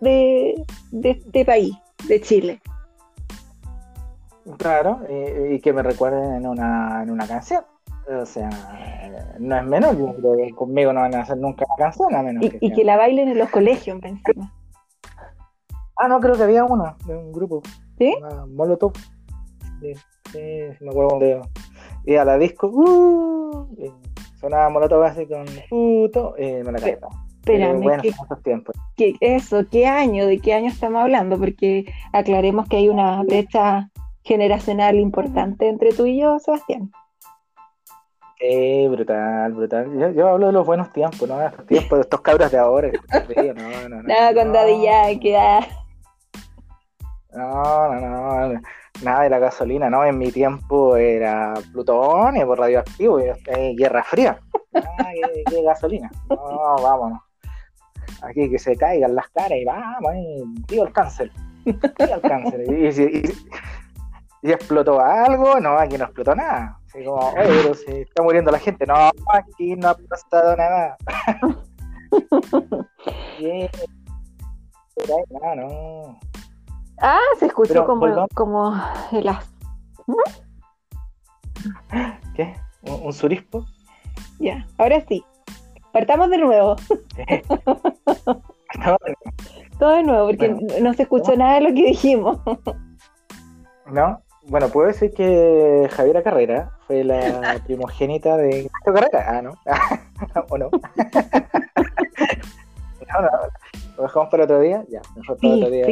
de, 0.00 0.62
de 0.90 1.10
este 1.10 1.44
país, 1.44 1.74
de 2.08 2.20
Chile. 2.20 2.60
Claro, 4.58 5.00
y, 5.08 5.60
que 5.60 5.72
me 5.72 5.82
recuerden 5.82 6.34
en 6.34 6.46
una, 6.46 7.02
en 7.02 7.10
una 7.10 7.26
canción. 7.26 7.64
O 8.08 8.26
sea, 8.26 8.50
no 9.38 9.56
es 9.56 9.64
menor, 9.64 9.96
yo 9.96 10.14
creo 10.16 10.36
que 10.36 10.50
conmigo 10.54 10.92
no 10.92 11.00
van 11.00 11.14
a 11.14 11.20
hacer 11.20 11.38
nunca 11.38 11.64
una 11.68 11.84
canción, 11.84 12.14
a 12.14 12.22
menos 12.22 12.42
y, 12.42 12.50
que, 12.50 12.58
y 12.60 12.72
que 12.72 12.84
la 12.84 12.96
bailen 12.96 13.28
en 13.28 13.38
los 13.38 13.48
colegios, 13.50 14.02
encima. 14.02 14.52
Ah, 15.96 16.08
no, 16.08 16.18
creo 16.18 16.34
que 16.34 16.42
había 16.42 16.64
uno 16.64 16.96
de 17.06 17.16
un 17.16 17.32
grupo. 17.32 17.62
¿Sí? 17.98 18.16
Molotov. 18.48 18.92
Sí, 19.80 19.94
sí, 20.32 20.38
me 20.80 20.90
acuerdo 20.90 21.10
cuando 21.10 21.48
iba 22.04 22.22
a 22.22 22.24
la 22.24 22.38
disco, 22.38 22.66
uh, 22.66 23.68
sonaba 24.40 24.68
Molotov 24.68 25.04
así 25.04 25.26
con 25.26 25.46
puto, 25.70 26.34
y 26.36 26.64
me 26.64 26.72
la 26.72 26.78
cantaba. 26.80 27.24
Espérame, 27.42 27.82
bueno, 27.82 28.02
¿qué, 28.96 29.14
eso, 29.20 29.64
¿qué 29.68 29.86
año? 29.86 30.26
¿De 30.26 30.38
qué 30.38 30.54
año 30.54 30.68
estamos 30.68 31.02
hablando? 31.02 31.38
Porque 31.38 31.86
aclaremos 32.12 32.68
que 32.68 32.76
hay 32.76 32.88
una 32.88 33.22
brecha 33.24 33.90
generacional 34.22 34.96
importante 34.96 35.68
entre 35.68 35.92
tú 35.92 36.06
y 36.06 36.20
yo, 36.20 36.38
Sebastián. 36.38 36.90
Eh, 38.44 38.88
brutal, 38.90 39.52
brutal. 39.52 40.14
Yo, 40.16 40.28
hablo 40.28 40.48
de 40.48 40.52
los 40.52 40.66
buenos 40.66 40.92
tiempos, 40.92 41.28
¿no? 41.28 41.40
Estos 41.40 41.64
tiempos, 41.64 41.98
de 41.98 42.00
estos 42.02 42.20
cabros 42.22 42.50
de 42.50 42.58
ahora. 42.58 42.90
no, 42.90 43.88
no, 43.88 43.88
no. 43.88 44.02
No, 44.02 44.34
con 44.34 44.52
Daddy 44.52 44.82
Yankee, 44.82 45.34
No, 47.32 47.94
no, 47.94 48.48
no. 48.48 48.60
Nada 49.04 49.22
de 49.22 49.30
la 49.30 49.38
gasolina, 49.38 49.88
¿no? 49.88 50.04
En 50.04 50.18
mi 50.18 50.32
tiempo 50.32 50.96
era 50.96 51.54
plutonio 51.72 52.44
por 52.46 52.58
radioactivo, 52.58 53.20
y 53.20 53.24
eh, 53.46 53.74
guerra 53.76 54.02
fría. 54.02 54.40
Ah, 54.74 55.10
¿qué, 55.48 55.62
gasolina? 55.62 56.10
No, 56.28 56.76
vámonos. 56.82 57.20
Aquí 58.22 58.50
que 58.50 58.58
se 58.58 58.76
caigan 58.76 59.14
las 59.14 59.28
caras 59.30 59.58
y 59.58 59.64
vamos, 59.64 60.12
digo 60.68 60.84
el 60.84 60.92
cáncer. 60.92 61.30
El 61.64 62.20
cáncer. 62.22 62.64
y, 62.68 62.88
y 62.88 63.22
explotó 64.50 65.00
algo, 65.00 65.60
no, 65.60 65.78
aquí 65.78 65.96
no 65.96 66.04
explotó 66.04 66.34
nada. 66.34 66.78
Así 66.86 67.04
como, 67.04 67.28
oye, 67.28 67.62
pero 67.62 67.74
se 67.74 68.02
está 68.02 68.22
muriendo 68.22 68.50
la 68.50 68.58
gente. 68.58 68.84
No, 68.86 68.94
aquí 69.32 69.76
no 69.76 69.90
ha 69.90 69.94
pasado 69.94 70.56
nada. 70.56 70.96
Bien. 73.38 73.70
No, 75.30 75.54
no. 75.54 76.20
Ah, 77.00 77.20
se 77.38 77.46
escuchó 77.46 77.86
como, 77.86 78.26
como 78.34 78.74
el 79.12 79.30
¿Qué? 82.34 82.56
¿Un, 82.82 83.12
surispo? 83.12 83.64
Ya, 84.38 84.66
ahora 84.78 85.00
sí. 85.08 85.24
Partamos 85.92 86.30
de 86.30 86.38
nuevo. 86.38 86.76
Todo 89.78 89.90
de 89.90 90.02
nuevo, 90.02 90.26
porque 90.26 90.48
no 90.80 90.94
se 90.94 91.02
escuchó 91.02 91.36
nada 91.36 91.54
de 91.54 91.60
lo 91.60 91.68
que 91.68 91.86
dijimos. 91.86 92.38
¿No? 93.86 94.20
Bueno, 94.44 94.68
puedo 94.68 94.88
decir 94.88 95.12
que 95.12 95.88
Javiera 95.92 96.22
Carrera 96.22 96.72
fue 96.86 97.04
la 97.04 97.60
primogénita 97.66 98.36
de 98.36 98.62
Ignacio 98.62 98.92
Carrera. 98.92 99.24
Ah, 99.28 99.42
¿no? 99.42 99.52
¿O 100.50 100.58
no? 100.58 100.68
no, 103.08 103.22
no. 103.22 103.28
¿Lo 103.96 104.02
dejamos 104.02 104.28
para 104.30 104.44
otro 104.44 104.60
día? 104.60 104.84
Ya, 104.88 105.00
mejor 105.16 105.38
para 105.38 105.54
otro 105.54 105.70
día. 105.70 105.86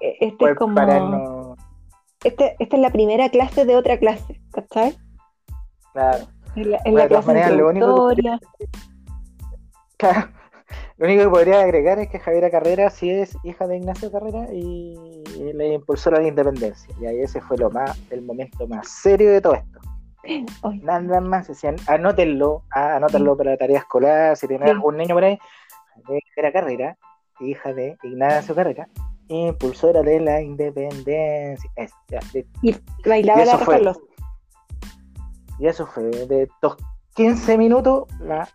E-, 0.00 0.16
este 0.20 0.50
es 0.50 0.56
como... 0.56 1.56
Este, 2.24 2.56
esta 2.58 2.76
es 2.76 2.82
la 2.82 2.90
primera 2.90 3.28
clase 3.28 3.64
de 3.64 3.76
otra 3.76 3.96
clase, 3.98 4.40
¿cachai? 4.50 4.98
Claro. 5.92 6.26
En 6.56 6.70
la, 6.72 6.80
en 6.84 6.94
la 6.94 7.06
clase 7.06 7.32
de 7.32 7.56
lo 7.56 7.68
único 7.68 8.10
Claro. 9.98 10.28
Lo 10.96 11.06
único 11.06 11.24
que 11.24 11.30
podría 11.30 11.60
agregar 11.60 11.98
es 11.98 12.08
que 12.08 12.18
Javiera 12.18 12.50
Carrera 12.50 12.90
sí 12.90 13.10
es 13.10 13.36
hija 13.44 13.66
de 13.66 13.76
Ignacio 13.76 14.10
Carrera 14.10 14.52
y 14.52 14.94
la 15.54 15.66
impulsora 15.66 16.18
de 16.18 16.24
la 16.24 16.28
independencia. 16.28 16.94
Y 17.00 17.06
ahí 17.06 17.20
ese 17.20 17.40
fue 17.40 17.56
lo 17.56 17.70
más, 17.70 17.98
el 18.10 18.22
momento 18.22 18.66
más 18.66 18.88
serio 18.88 19.30
de 19.30 19.40
todo 19.40 19.54
esto. 19.54 19.78
Nada 20.82 21.20
más 21.20 21.48
decían, 21.48 21.76
anótenlo, 21.86 22.64
ah, 22.70 22.96
anótenlo 22.96 23.36
para 23.36 23.52
la 23.52 23.56
tarea 23.56 23.78
escolar, 23.78 24.36
si 24.36 24.46
tienen 24.46 24.68
algún 24.68 24.96
niño 24.96 25.14
por 25.14 25.24
ahí. 25.24 25.38
Javiera 26.04 26.52
Carrera, 26.52 26.98
hija 27.40 27.72
de 27.72 27.96
Ignacio 28.02 28.54
Carrera, 28.54 28.88
impulsora 29.28 30.02
de 30.02 30.20
la 30.20 30.40
independencia. 30.42 31.70
y 32.62 32.76
bailaba 33.06 33.44
la 33.44 33.58
fue, 33.58 33.80
Y 35.58 35.66
eso 35.66 35.86
fue 35.86 36.04
de 36.04 36.42
estos 36.42 36.76
15 37.14 37.58
minutos 37.58 38.04
la 38.20 38.48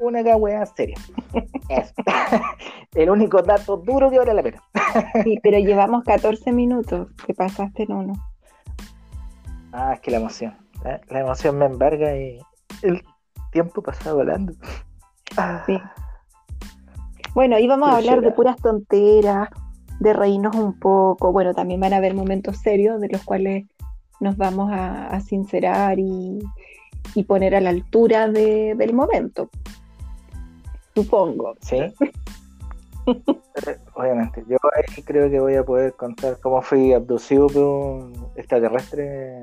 una 0.00 0.22
wea 0.36 0.66
seria. 0.66 0.96
El 2.94 3.10
único 3.10 3.42
dato 3.42 3.76
duro 3.76 4.10
que 4.10 4.18
vale 4.18 4.34
la 4.34 4.42
pena. 4.42 4.62
sí, 5.24 5.38
pero 5.42 5.58
llevamos 5.58 6.04
14 6.04 6.52
minutos 6.52 7.08
que 7.26 7.34
pasaste 7.34 7.84
en 7.84 7.92
uno. 7.92 8.12
Ah, 9.72 9.92
es 9.94 10.00
que 10.00 10.10
la 10.10 10.16
emoción. 10.16 10.56
La 10.82 11.20
emoción 11.20 11.58
me 11.58 11.66
embarga 11.66 12.16
y 12.16 12.38
el 12.82 13.02
tiempo 13.52 13.82
pasa 13.82 14.12
volando. 14.12 14.54
Sí. 15.66 15.78
Bueno, 17.34 17.58
íbamos 17.58 17.88
a 17.88 17.98
hablar 17.98 18.22
de 18.22 18.32
puras 18.32 18.56
tonteras, 18.56 19.48
de 20.00 20.12
reírnos 20.12 20.56
un 20.56 20.78
poco. 20.78 21.32
Bueno, 21.32 21.54
también 21.54 21.80
van 21.80 21.92
a 21.92 21.98
haber 21.98 22.14
momentos 22.14 22.58
serios 22.58 23.00
de 23.00 23.08
los 23.08 23.22
cuales 23.22 23.66
nos 24.18 24.36
vamos 24.36 24.70
a, 24.72 25.20
sincerar 25.20 25.98
y, 25.98 26.40
poner 27.26 27.54
a 27.54 27.60
la 27.60 27.70
altura 27.70 28.28
del 28.28 28.92
momento 28.92 29.50
supongo. 31.04 31.54
Sí. 31.62 31.76
Eh, 31.76 31.92
Obviamente, 33.94 34.44
yo 34.48 34.56
ahí 34.76 35.02
creo 35.02 35.28
que 35.30 35.40
voy 35.40 35.54
a 35.56 35.64
poder 35.64 35.94
contar 35.94 36.38
cómo 36.40 36.62
fui 36.62 36.92
abducido 36.92 37.46
por 37.48 37.62
un 37.62 38.26
extraterrestre 38.36 39.42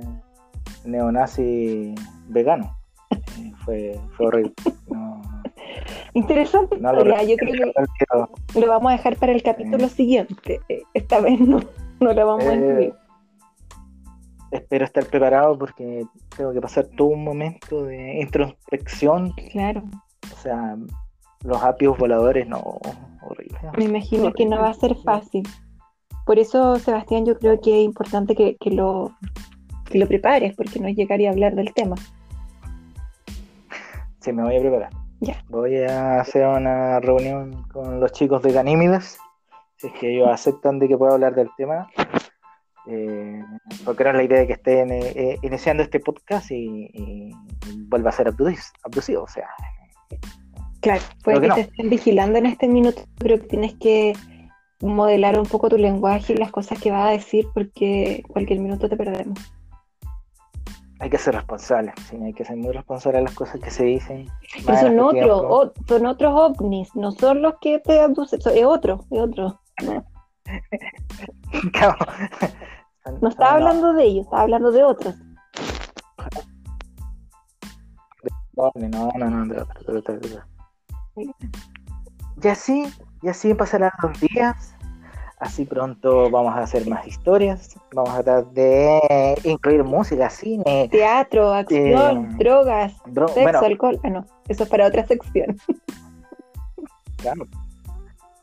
neonazi 0.86 1.94
vegano. 2.30 2.78
Eh, 3.12 3.52
Fue, 3.66 4.00
fue 4.16 4.28
horrible. 4.28 4.54
No, 4.88 5.22
Interesante 6.14 6.78
no 6.78 6.94
lo 6.94 7.00
historia. 7.00 7.24
Yo 7.24 7.36
creo 7.38 7.52
que 7.52 7.74
quiero- 7.98 8.30
lo 8.56 8.68
vamos 8.72 8.90
a 8.92 8.96
dejar 8.96 9.18
para 9.18 9.34
el 9.34 9.44
capítulo 9.44 9.90
siguiente. 9.90 10.62
Eh, 10.70 10.84
Esta 10.94 11.20
vez 11.20 11.40
no, 11.40 11.60
no 12.00 12.14
lo 12.14 12.26
vamos 12.26 12.46
a 12.46 12.54
Eh, 12.54 12.56
incluir. 12.56 12.94
espero 14.52 14.86
estar 14.86 15.06
preparado 15.06 15.58
porque 15.58 16.06
tengo 16.36 16.54
que 16.54 16.62
pasar 16.62 16.86
todo 16.96 17.10
un 17.10 17.24
momento 17.24 17.84
de 17.84 18.22
introspección. 18.22 19.32
Claro. 19.52 19.84
O 20.34 20.38
sea, 20.42 20.76
los 21.44 21.62
apios 21.63 21.98
voladores, 21.98 22.48
no, 22.48 22.79
horrible. 23.22 23.58
Me 23.77 23.86
imagino 23.86 24.32
que 24.34 24.46
no 24.46 24.60
va 24.60 24.70
a 24.70 24.74
ser 24.74 24.96
fácil. 24.96 25.48
Por 26.25 26.39
eso, 26.39 26.77
Sebastián, 26.77 27.25
yo 27.25 27.38
creo 27.38 27.60
que 27.62 27.79
es 27.79 27.86
importante 27.86 28.36
que, 28.36 28.58
que 28.58 28.72
lo, 28.72 29.15
que 29.86 29.98
lo 29.98 30.08
prepares, 30.08 30.56
porque 30.56 30.79
no 30.79 30.88
es 30.88 30.96
llegar 30.96 31.22
y 31.22 31.27
hablar 31.27 31.56
del 31.56 31.74
tema. 31.74 31.96
Sí, 34.20 34.34
me 34.34 34.44
voy 34.44 34.58
a 34.58 34.60
preparar. 34.60 34.89
Ya. 35.20 35.41
Voy 35.50 35.77
a 35.77 36.20
hacer 36.20 36.46
una 36.46 37.00
reunión 37.00 37.63
con 37.70 38.00
los 38.00 38.12
chicos 38.12 38.41
de 38.44 38.51
Ganímides. 38.51 39.17
Si 39.77 39.88
es 39.88 39.94
que 39.94 40.13
ellos 40.13 40.27
aceptan 40.29 40.79
de 40.79 40.88
que 40.88 40.98
pueda 40.98 41.13
hablar 41.13 41.34
del 41.34 41.50
tema. 41.56 41.88
Eh, 42.88 43.41
porque 43.84 44.03
no 44.03 44.12
es 44.12 44.15
la 44.15 44.24
idea 44.24 44.39
de 44.39 44.48
que 44.48 44.53
estén 44.53 44.91
eh, 44.91 45.38
iniciando 45.41 45.84
este 45.84 46.00
podcast 46.00 46.51
y, 46.51 46.89
y 46.94 47.32
vuelva 47.88 48.10
a 48.10 48.13
ser 48.13 48.27
abducido. 48.27 48.63
abducido, 48.84 49.24
O 49.24 49.27
sea, 49.27 49.48
Claro, 50.88 51.03
puede 51.24 51.41
que, 51.41 51.48
te 51.48 51.48
no. 51.50 51.56
estén 51.58 51.89
vigilando 51.89 52.38
en 52.39 52.46
este 52.46 52.67
minuto. 52.67 53.01
Creo 53.17 53.39
que 53.41 53.48
tienes 53.48 53.74
que 53.75 54.13
modelar 54.82 55.39
un 55.39 55.46
poco 55.46 55.70
tu 55.70 55.77
lenguaje 55.77 56.34
y 56.34 56.38
las 56.38 56.51
cosas 56.51 56.79
que 56.79 56.91
vas 56.91 57.08
a 57.08 57.12
decir, 57.12 57.46
porque 57.53 58.24
cualquier 58.27 58.60
minuto 58.60 58.88
te 58.88 58.96
perdemos. 58.96 59.38
hay 61.00 61.10
que 61.10 61.17
ser 61.17 61.36
responsable. 61.36 61.94
Sí, 62.10 62.15
hay 62.24 62.34
que 62.34 62.46
ser 62.46 62.56
muy 62.58 62.72
responsable 62.72 63.17
de 63.20 63.25
las 63.25 63.36
cosas 63.36 63.60
que 63.60 63.70
se 63.70 63.84
dicen. 63.84 64.27
En 64.56 64.77
son 64.77 65.00
otros, 65.00 65.41
o- 65.44 65.74
son 65.88 66.06
otros 66.06 66.34
ovnis, 66.34 66.96
no 66.96 67.12
son 67.12 67.41
los 67.41 67.56
que 67.60 67.79
te 67.79 68.00
abducen, 68.00 68.39
es 68.39 68.65
otro, 68.65 69.06
es 69.12 69.20
otro. 69.20 69.60
Claro. 71.74 71.96
No 73.22 73.29
estaba 73.29 73.53
hablando 73.53 73.94
de 73.94 74.03
ellos, 74.03 74.25
estaba 74.25 74.41
hablando 74.44 74.70
de 74.70 74.84
otros. 74.84 75.15
No, 78.56 78.72
no, 78.75 79.12
no, 79.17 79.29
no, 79.29 79.46
de 79.46 79.56
de 79.56 79.62
otro, 79.62 79.94
de 79.94 80.00
otro. 80.27 80.57
Y 81.18 82.48
así, 82.48 82.86
y 83.22 83.28
así 83.30 83.54
pasarán 83.54 83.92
los 84.02 84.20
días. 84.20 84.74
Así 85.40 85.66
pronto 85.66 86.32
vamos 86.32 86.56
a 86.56 86.62
hacer 86.62 86.88
más 86.88 87.06
historias. 87.06 87.76
Vamos 87.94 88.10
a 88.16 88.24
tratar 88.24 88.46
de 88.54 89.38
incluir 89.44 89.84
música, 89.84 90.30
cine. 90.32 90.88
Teatro, 90.92 91.54
acción, 91.54 92.26
Eh, 92.26 92.36
drogas, 92.40 92.94
bro- 93.06 93.28
sexo, 93.28 93.42
bueno, 93.44 93.60
alcohol. 93.60 94.00
Ah, 94.04 94.10
no, 94.10 94.26
eso 94.48 94.64
es 94.64 94.70
para 94.70 94.88
otra 94.88 95.06
sección. 95.06 95.58
claro. 97.18 97.46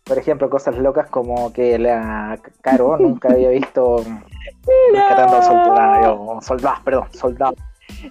Por 0.05 0.19
ejemplo, 0.19 0.51
cosas 0.51 0.77
locas 0.77 1.09
como 1.11 1.53
que 1.53 1.79
la 1.79 2.39
Caro 2.61 2.99
nunca 2.99 3.31
había 3.33 3.49
visto 3.49 4.05
rescatando 4.93 5.43
soldados, 5.43 6.45
soldados, 6.45 6.81
perdón, 6.85 7.09
soldados. 7.13 7.57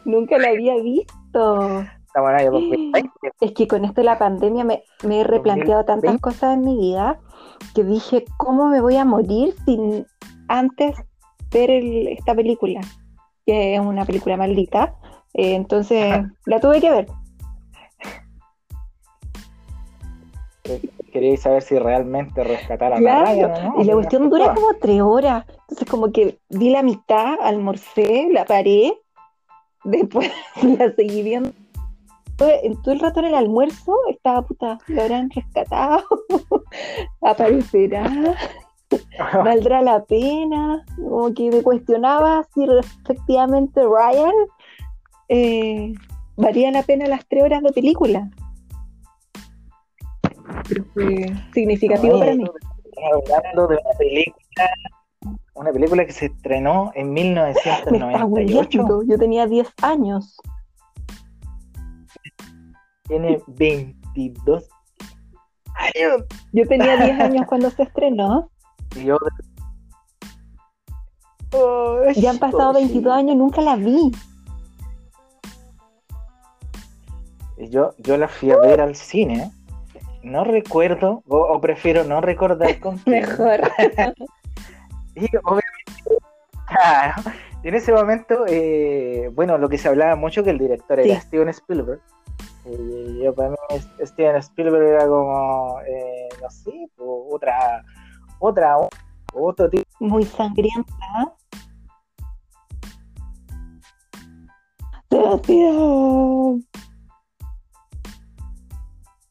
Nunca 0.03 0.37
la 0.39 0.49
había 0.49 0.75
visto. 0.77 1.85
Estamos 2.15 2.29
en 2.29 2.35
el 2.35 2.41
año 2.41 2.51
2020. 2.51 3.09
Es 3.41 3.51
que 3.53 3.67
con 3.67 3.85
esto 3.85 4.01
de 4.01 4.05
la 4.05 4.19
pandemia 4.19 4.63
me, 4.63 4.83
me 5.03 5.21
he 5.21 5.23
replanteado 5.23 5.83
tantas 5.83 6.13
2020. 6.13 6.21
cosas 6.21 6.53
en 6.53 6.61
mi 6.63 6.77
vida 6.77 7.19
que 7.73 7.83
dije, 7.83 8.23
¿cómo 8.37 8.67
me 8.67 8.81
voy 8.81 8.97
a 8.97 9.03
morir 9.03 9.55
sin 9.65 10.05
antes 10.47 10.95
ver 11.51 11.71
el- 11.71 12.07
esta 12.09 12.35
película? 12.35 12.81
Que 13.47 13.73
es 13.73 13.79
una 13.81 14.05
película 14.05 14.37
maldita. 14.37 14.93
Eh, 15.33 15.55
entonces 15.55 16.21
la 16.45 16.59
tuve 16.59 16.79
que 16.81 16.91
ver. 16.91 17.07
Queríais 21.11 21.41
saber 21.41 21.63
si 21.63 21.79
realmente 21.79 22.43
rescataron 22.43 22.99
a 22.99 23.01
Claro, 23.01 23.25
Ryan 23.25 23.51
o 23.51 23.73
no. 23.77 23.81
y 23.81 23.85
la 23.85 23.93
cuestión 23.93 24.29
dura 24.29 24.53
como 24.53 24.67
tres 24.79 25.01
horas. 25.01 25.45
Entonces 25.61 25.89
como 25.89 26.11
que 26.11 26.37
vi 26.49 26.69
la 26.69 26.83
mitad, 26.83 27.37
almorcé, 27.41 28.27
la 28.31 28.45
paré, 28.45 28.93
después 29.83 30.31
la 30.79 30.91
seguí 30.95 31.23
viendo. 31.23 31.49
En 32.39 32.81
todo 32.81 32.93
el 32.93 32.99
rato 32.99 33.19
en 33.19 33.27
el 33.27 33.35
almuerzo 33.35 33.95
estaba 34.09 34.41
puta, 34.41 34.79
lo 34.87 35.01
habrán 35.01 35.29
rescatado, 35.29 36.03
aparecerá, 37.21 38.35
valdrá 39.33 39.81
la 39.81 40.03
pena, 40.03 40.83
como 40.95 41.33
que 41.33 41.51
me 41.51 41.61
cuestionaba 41.61 42.45
si 42.53 42.65
efectivamente 42.65 43.81
Ryan 43.83 44.33
eh, 45.29 45.93
valía 46.35 46.71
la 46.71 46.83
pena 46.83 47.07
las 47.07 47.25
tres 47.27 47.43
horas 47.43 47.61
de 47.61 47.71
película. 47.71 48.29
Fue 50.93 51.31
significativo 51.53 52.19
para 52.19 52.35
mí. 52.35 52.45
Hablando 53.35 53.67
de 53.67 53.75
una 53.75 53.97
película, 53.97 54.69
una 55.55 55.71
película 55.71 56.05
que 56.05 56.11
se 56.11 56.25
estrenó 56.27 56.91
en 56.95 57.13
Me 57.13 57.21
está 57.51 57.89
1998. 57.91 59.03
Yo 59.07 59.17
tenía 59.17 59.45
10 59.45 59.67
años. 59.81 60.37
Tiene 63.07 63.41
22 63.47 64.69
años. 65.75 66.23
Yo 66.51 66.67
tenía 66.67 66.97
10 66.97 67.19
años 67.19 67.45
cuando 67.47 67.69
se 67.69 67.83
estrenó. 67.83 68.49
Y 68.95 69.05
yo... 69.05 69.17
Ya 72.15 72.31
han 72.31 72.39
pasado 72.39 72.73
22 72.73 73.13
años, 73.13 73.35
nunca 73.35 73.61
la 73.61 73.75
vi. 73.75 74.11
Yo, 77.57 77.93
yo 77.99 78.17
la 78.17 78.27
fui 78.27 78.51
a 78.51 78.57
ver 78.57 78.81
al 78.81 78.95
cine. 78.95 79.51
No 80.23 80.43
recuerdo, 80.43 81.21
o, 81.27 81.37
o 81.37 81.61
prefiero 81.61 82.03
no 82.05 82.21
recordar 82.21 82.79
con 82.79 82.97
quién. 83.05 83.21
Mejor. 83.21 83.61
Y 85.15 85.27
obviamente, 85.43 86.17
claro, 86.65 87.31
en 87.61 87.75
ese 87.75 87.93
momento, 87.93 88.45
eh, 88.47 89.29
bueno, 89.33 89.59
lo 89.59 89.69
que 89.69 89.77
se 89.77 89.87
hablaba 89.87 90.15
mucho 90.15 90.43
que 90.43 90.49
el 90.49 90.57
director 90.57 90.99
era. 90.99 91.21
Steven 91.21 91.49
Spielberg. 91.49 92.01
Y 92.65 93.23
yo 93.23 93.33
para 93.33 93.49
mí 93.49 93.57
Steven 94.05 94.37
Spielberg 94.37 94.87
era 94.87 95.07
como, 95.07 95.79
eh, 95.81 96.29
no 96.41 96.49
sé, 96.49 96.89
otra, 96.97 97.83
otra, 98.39 98.77
otro 99.33 99.69
tipo. 99.69 99.85
Muy 99.99 100.23
sangrienta. 100.23 101.35
Sebastián. 105.09 106.65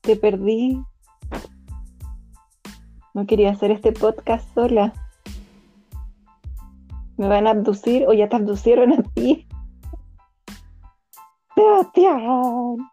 Te 0.02 0.16
perdí. 0.16 0.82
No 3.14 3.26
quería 3.26 3.50
hacer 3.50 3.70
este 3.70 3.92
podcast 3.92 4.46
sola. 4.54 4.92
¿Me 7.16 7.28
van 7.28 7.46
a 7.46 7.50
abducir 7.50 8.06
o 8.06 8.12
ya 8.12 8.28
te 8.28 8.36
abducieron 8.36 8.92
a 8.92 9.02
ti? 9.14 9.46
Sebastián. 11.54 12.91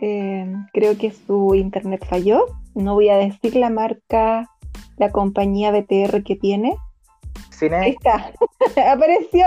Eh, 0.00 0.52
creo 0.72 0.96
que 0.98 1.10
su 1.12 1.54
internet 1.54 2.04
falló. 2.08 2.46
No 2.74 2.94
voy 2.94 3.08
a 3.08 3.16
decir 3.16 3.56
la 3.56 3.70
marca, 3.70 4.50
la 4.96 5.10
compañía 5.10 5.70
BTR 5.72 6.22
que 6.22 6.36
tiene. 6.36 6.70
Ahí 6.70 7.70
Cine, 7.70 7.88
está. 7.88 8.32
Apareció. 8.92 9.46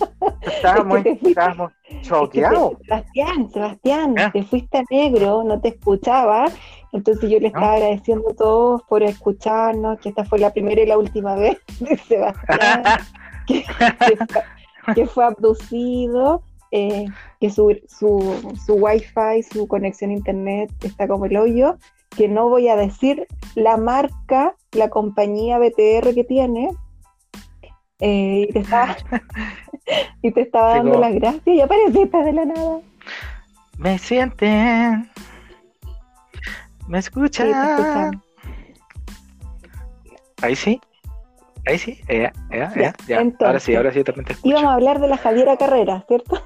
estábamos, 0.42 0.98
Es 0.98 1.04
que 1.04 1.10
Es 1.30 1.36
que 1.36 2.00
choqueados. 2.02 2.72
Sebastián, 2.82 3.50
Sebastián, 3.52 4.14
Ah. 4.18 4.30
te 4.32 4.42
fuiste 4.42 4.78
a 4.78 4.82
negro, 4.90 5.44
no 5.44 5.60
te 5.60 5.68
escuchaba. 5.68 6.46
Entonces 6.92 7.28
yo 7.30 7.36
le 7.38 7.50
¿No? 7.50 7.56
estaba 7.56 7.74
agradeciendo 7.74 8.30
a 8.30 8.34
todos 8.34 8.82
por 8.84 9.02
escucharnos, 9.02 9.98
que 10.00 10.08
esta 10.10 10.24
fue 10.24 10.38
la 10.38 10.52
primera 10.52 10.80
y 10.82 10.86
la 10.86 10.98
última 10.98 11.34
vez 11.34 11.58
de 11.80 11.96
Sebastián, 11.98 12.82
que, 13.46 13.62
que 13.64 14.16
fue, 14.16 14.94
que 14.94 15.06
fue 15.06 15.24
abducido, 15.24 16.42
eh, 16.76 17.06
que 17.40 17.50
su, 17.50 17.78
su, 17.88 18.52
su 18.66 18.74
wifi, 18.74 19.42
su 19.48 19.68
conexión 19.68 20.10
a 20.10 20.14
internet 20.14 20.72
está 20.82 21.06
como 21.06 21.26
el 21.26 21.36
hoyo, 21.36 21.76
que 22.16 22.26
no 22.26 22.48
voy 22.48 22.68
a 22.68 22.74
decir 22.76 23.28
la 23.54 23.76
marca, 23.76 24.56
la 24.72 24.88
compañía 24.90 25.58
BTR 25.58 26.12
que 26.14 26.24
tiene. 26.24 26.70
eh, 28.00 28.46
y 28.48 28.52
te 28.52 28.58
estaba, 28.58 28.96
y 30.22 30.32
te 30.32 30.40
estaba 30.40 30.72
Sí, 30.72 30.76
dando 30.78 30.90
como- 30.94 31.04
las 31.04 31.14
gracias 31.14 31.46
y 31.46 31.60
apareciste 31.60 32.18
de 32.18 32.32
la 32.32 32.44
nada. 32.44 32.78
Me 33.78 33.98
sienten, 33.98 35.08
me 36.88 36.98
Sí, 37.00 37.00
escuchan. 37.00 38.22
Ahí 40.42 40.56
sí, 40.56 40.80
ahí 41.66 41.78
sí, 41.78 41.98
ya, 42.08 42.32
ya, 42.50 42.56
Ya, 42.74 42.74
ya, 42.76 42.94
ya. 43.08 43.46
Ahora 43.46 43.60
sí, 43.60 43.74
ahora 43.76 43.92
sí 43.92 44.02
también 44.04 44.26
te 44.26 44.32
escucho. 44.32 44.48
Íbamos 44.50 44.70
a 44.70 44.74
hablar 44.74 45.00
de 45.00 45.08
la 45.08 45.16
Javiera 45.16 45.56
Carrera, 45.56 46.04
¿cierto? 46.08 46.40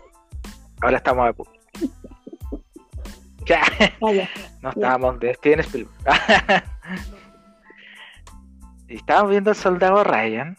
Ahora 0.80 0.96
estamos 0.98 1.28
a 1.28 1.32
pu- 1.32 1.48
ya. 3.46 3.62
no 4.62 4.70
estábamos 4.70 5.18
de 5.20 5.34
Steven 5.34 5.60
Spielberg. 5.60 5.94
Estábamos 8.88 9.30
viendo 9.32 9.50
el 9.50 9.56
soldado 9.56 10.02
Ryan. 10.04 10.56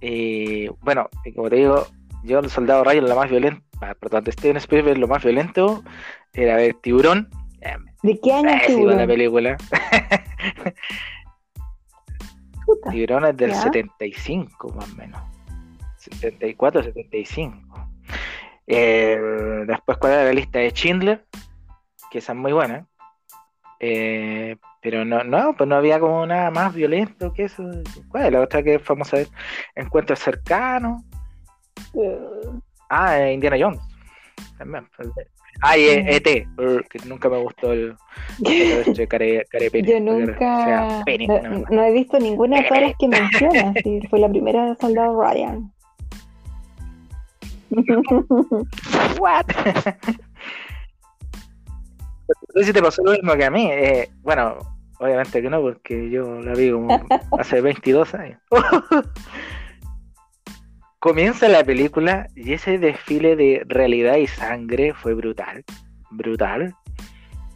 Y 0.00 0.68
bueno, 0.82 1.08
como 1.34 1.48
te 1.48 1.56
digo, 1.56 1.86
yo 2.24 2.40
el 2.40 2.50
soldado 2.50 2.84
Ryan 2.84 3.08
lo 3.08 3.16
más 3.16 3.30
violento, 3.30 3.62
ah, 3.80 3.94
perdón, 3.98 4.24
de 4.24 4.32
Steven 4.32 4.56
Spielberg 4.58 4.98
lo 4.98 5.08
más 5.08 5.24
violento 5.24 5.82
era 6.34 6.56
ver 6.56 6.74
Tiburón. 6.82 7.30
Eh, 7.62 7.74
¿De 8.02 8.20
qué 8.20 8.32
año 8.34 8.50
es 8.50 8.62
pésima 8.66 8.92
la 8.92 9.06
tiburón? 9.06 9.06
película. 9.08 9.56
Puta. 12.66 12.90
Tiburón 12.90 13.24
es 13.26 13.36
del 13.36 13.50
¿Ya? 13.50 13.62
75 13.62 14.68
más 14.74 14.92
o 14.92 14.96
menos. 14.96 15.20
74, 15.98 16.82
75. 16.82 17.85
Eh, 18.66 19.18
después, 19.66 19.98
¿cuál 19.98 20.12
era 20.12 20.24
la 20.24 20.32
lista 20.32 20.58
de 20.58 20.70
Schindler? 20.70 21.24
Que 22.10 22.18
esa 22.18 22.32
es 22.32 22.38
muy 22.38 22.52
buena. 22.52 22.86
Eh, 23.78 24.56
pero 24.80 25.04
no, 25.04 25.22
no, 25.24 25.54
pues 25.56 25.68
no 25.68 25.76
había 25.76 26.00
como 26.00 26.26
nada 26.26 26.50
más 26.50 26.74
violento 26.74 27.32
que 27.32 27.44
eso. 27.44 27.62
¿Cuál 28.08 28.26
es 28.26 28.32
la 28.32 28.40
otra 28.40 28.62
que 28.62 28.76
es 28.76 28.82
famosa? 28.82 29.18
Encuentros 29.74 30.18
cercanos. 30.18 31.02
Ah, 32.88 33.20
eh, 33.20 33.32
Indiana 33.34 33.56
Jones. 33.60 33.80
También. 34.58 34.88
pues, 34.96 35.10
Ah, 35.62 35.78
y 35.78 35.84
eh, 35.84 36.16
ET, 36.16 36.46
brr, 36.54 36.86
que 36.88 36.98
nunca 37.06 37.28
me 37.28 37.38
gustó 37.38 37.72
el, 37.72 37.96
el 38.44 39.08
care, 39.08 39.44
carepene, 39.50 39.88
Yo 39.88 39.96
o 39.96 40.00
nunca 40.00 40.64
sea, 40.64 41.02
pene, 41.04 41.26
no, 41.26 41.40
no, 41.40 41.48
no. 41.60 41.64
no 41.70 41.82
he 41.82 41.92
visto 41.92 42.18
ninguna 42.18 42.58
de 42.60 42.68
todas 42.68 42.82
las 42.82 42.92
que 42.98 43.08
mencionas. 43.08 43.74
sí, 43.82 44.00
fue 44.10 44.18
la 44.18 44.28
primera 44.28 44.66
de 44.66 44.76
Soldado 44.76 45.20
Ryan. 45.20 45.72
What? 49.20 49.46
No 52.54 52.62
sé 52.62 52.64
si 52.64 52.72
te 52.72 52.82
pasó 52.82 53.02
lo 53.04 53.12
mismo 53.12 53.34
que 53.34 53.44
a 53.44 53.50
mí. 53.50 53.70
eh, 53.70 54.08
bueno, 54.22 54.58
obviamente 54.98 55.42
que 55.42 55.50
no, 55.50 55.60
porque 55.60 56.10
yo 56.10 56.40
la 56.40 56.52
vi 56.54 56.70
como 56.70 57.06
hace 57.38 57.60
22 57.60 58.14
años. 58.14 58.40
Comienza 60.98 61.48
la 61.48 61.62
película 61.62 62.26
y 62.34 62.54
ese 62.54 62.78
desfile 62.78 63.36
de 63.36 63.62
realidad 63.66 64.16
y 64.16 64.26
sangre 64.26 64.94
fue 64.94 65.14
brutal. 65.14 65.64
Brutal. 66.10 66.74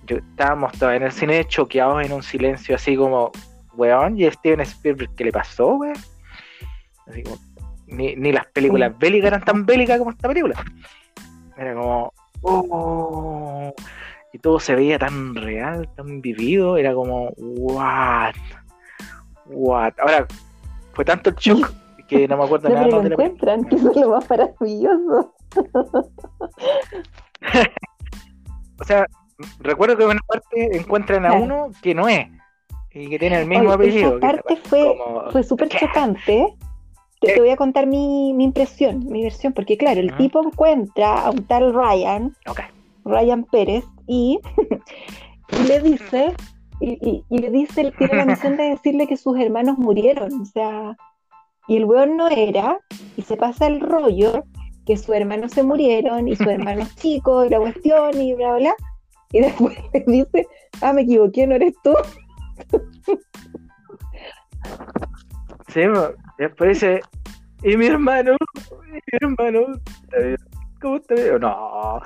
Yo, 0.06 0.18
estábamos 0.18 0.72
todos 0.78 0.94
en 0.94 1.02
el 1.04 1.12
cine 1.12 1.44
choqueados 1.46 2.04
en 2.04 2.12
un 2.12 2.22
silencio 2.22 2.74
así 2.76 2.96
como, 2.96 3.32
weón, 3.74 4.20
y 4.20 4.30
Steven 4.30 4.60
Spielberg, 4.60 5.14
¿qué 5.16 5.24
le 5.24 5.32
pasó, 5.32 5.74
weón? 5.74 5.96
Así 7.06 7.22
como, 7.22 7.38
ni, 7.90 8.14
ni 8.16 8.32
las 8.32 8.46
películas 8.46 8.96
bélicas 8.98 9.28
eran 9.28 9.44
tan 9.44 9.66
bélicas 9.66 9.98
como 9.98 10.10
esta 10.10 10.28
película. 10.28 10.54
Era 11.56 11.74
como, 11.74 12.12
oh, 12.42 13.72
y 14.32 14.38
todo 14.38 14.58
se 14.60 14.74
veía 14.74 14.98
tan 14.98 15.34
real, 15.34 15.88
tan 15.96 16.20
vivido, 16.20 16.76
era 16.76 16.94
como, 16.94 17.30
what, 17.36 18.34
what. 19.46 19.92
Ahora, 20.00 20.26
fue 20.94 21.04
tanto 21.04 21.30
el 21.30 21.36
shock 21.36 21.72
que 22.08 22.26
no 22.26 22.36
me 22.38 22.44
acuerdo 22.44 22.68
No, 22.68 22.74
nada 22.74 22.86
pero 22.86 22.96
más 22.96 23.04
lo 23.04 23.04
de 23.04 23.10
la 23.10 23.16
película. 23.16 23.54
encuentran, 23.54 23.64
que 23.70 23.76
eso 23.76 23.90
es 23.90 23.96
lo 23.96 24.10
más 24.10 24.30
maravilloso. 24.30 25.34
O 28.78 28.84
sea, 28.84 29.06
recuerdo 29.60 29.96
que 29.96 30.04
en 30.04 30.10
una 30.10 30.20
parte 30.26 30.76
encuentran 30.76 31.24
a 31.26 31.30
Claro. 31.30 31.44
uno 31.44 31.70
que 31.82 31.94
no 31.94 32.08
es, 32.08 32.26
y 32.92 33.08
que 33.10 33.18
tiene 33.18 33.40
el 33.40 33.46
mismo 33.46 33.66
Oye, 33.66 33.74
apellido. 33.74 34.10
esa 34.16 34.20
parte 34.20 34.56
fue, 34.56 34.96
como- 34.96 35.30
fue 35.30 35.42
súper 35.42 35.68
chocante. 35.68 36.46
Te, 37.20 37.34
te 37.34 37.40
voy 37.40 37.50
a 37.50 37.56
contar 37.56 37.86
mi, 37.86 38.32
mi 38.34 38.44
impresión, 38.44 39.04
mi 39.06 39.22
versión, 39.22 39.52
porque 39.52 39.76
claro, 39.76 40.00
el 40.00 40.08
Ujú. 40.08 40.16
tipo 40.16 40.42
encuentra 40.44 41.20
a 41.22 41.30
un 41.30 41.44
tal 41.46 41.72
Ryan. 41.74 42.34
Ryan 43.04 43.44
Pérez, 43.44 43.84
y, 44.06 44.38
y 45.58 45.62
le 45.66 45.80
dice, 45.80 46.34
y, 46.80 46.98
y- 47.08 47.24
y 47.30 47.38
le 47.38 47.50
dice, 47.50 47.92
tiene 47.96 48.14
la 48.14 48.26
misión 48.26 48.56
de 48.56 48.64
decirle 48.64 49.06
que 49.06 49.16
sus 49.16 49.38
hermanos 49.38 49.78
murieron, 49.78 50.40
o 50.40 50.44
sea, 50.44 50.96
y 51.66 51.76
el 51.78 51.86
weón 51.86 52.16
no 52.18 52.28
era, 52.28 52.78
y 53.16 53.22
se 53.22 53.36
pasa 53.38 53.66
el 53.68 53.80
rollo 53.80 54.44
que 54.84 54.96
sus 54.98 55.14
hermanos 55.14 55.52
se 55.52 55.62
murieron, 55.62 56.28
y 56.28 56.36
sus 56.36 56.46
hermanos 56.48 56.94
chicos, 56.96 57.46
y 57.46 57.50
la 57.50 57.58
cuestión, 57.58 58.20
y 58.20 58.34
bla, 58.34 58.48
bla, 58.56 58.58
bla, 58.58 58.74
y 59.32 59.40
después 59.40 59.78
le 59.94 60.04
dice, 60.06 60.46
ah, 60.82 60.92
me 60.92 61.02
equivoqué, 61.02 61.46
no 61.46 61.54
eres 61.54 61.74
tú. 61.82 61.94
Sí, 65.72 65.80
po. 65.86 66.14
después 66.38 66.70
dice, 66.80 67.00
y 67.62 67.76
mi 67.76 67.86
hermano, 67.86 68.36
y 68.88 68.92
mi 68.92 69.00
hermano. 69.20 69.66
¿cómo 70.80 70.96
está 70.96 71.14
bien? 71.14 71.38
No, 71.40 72.00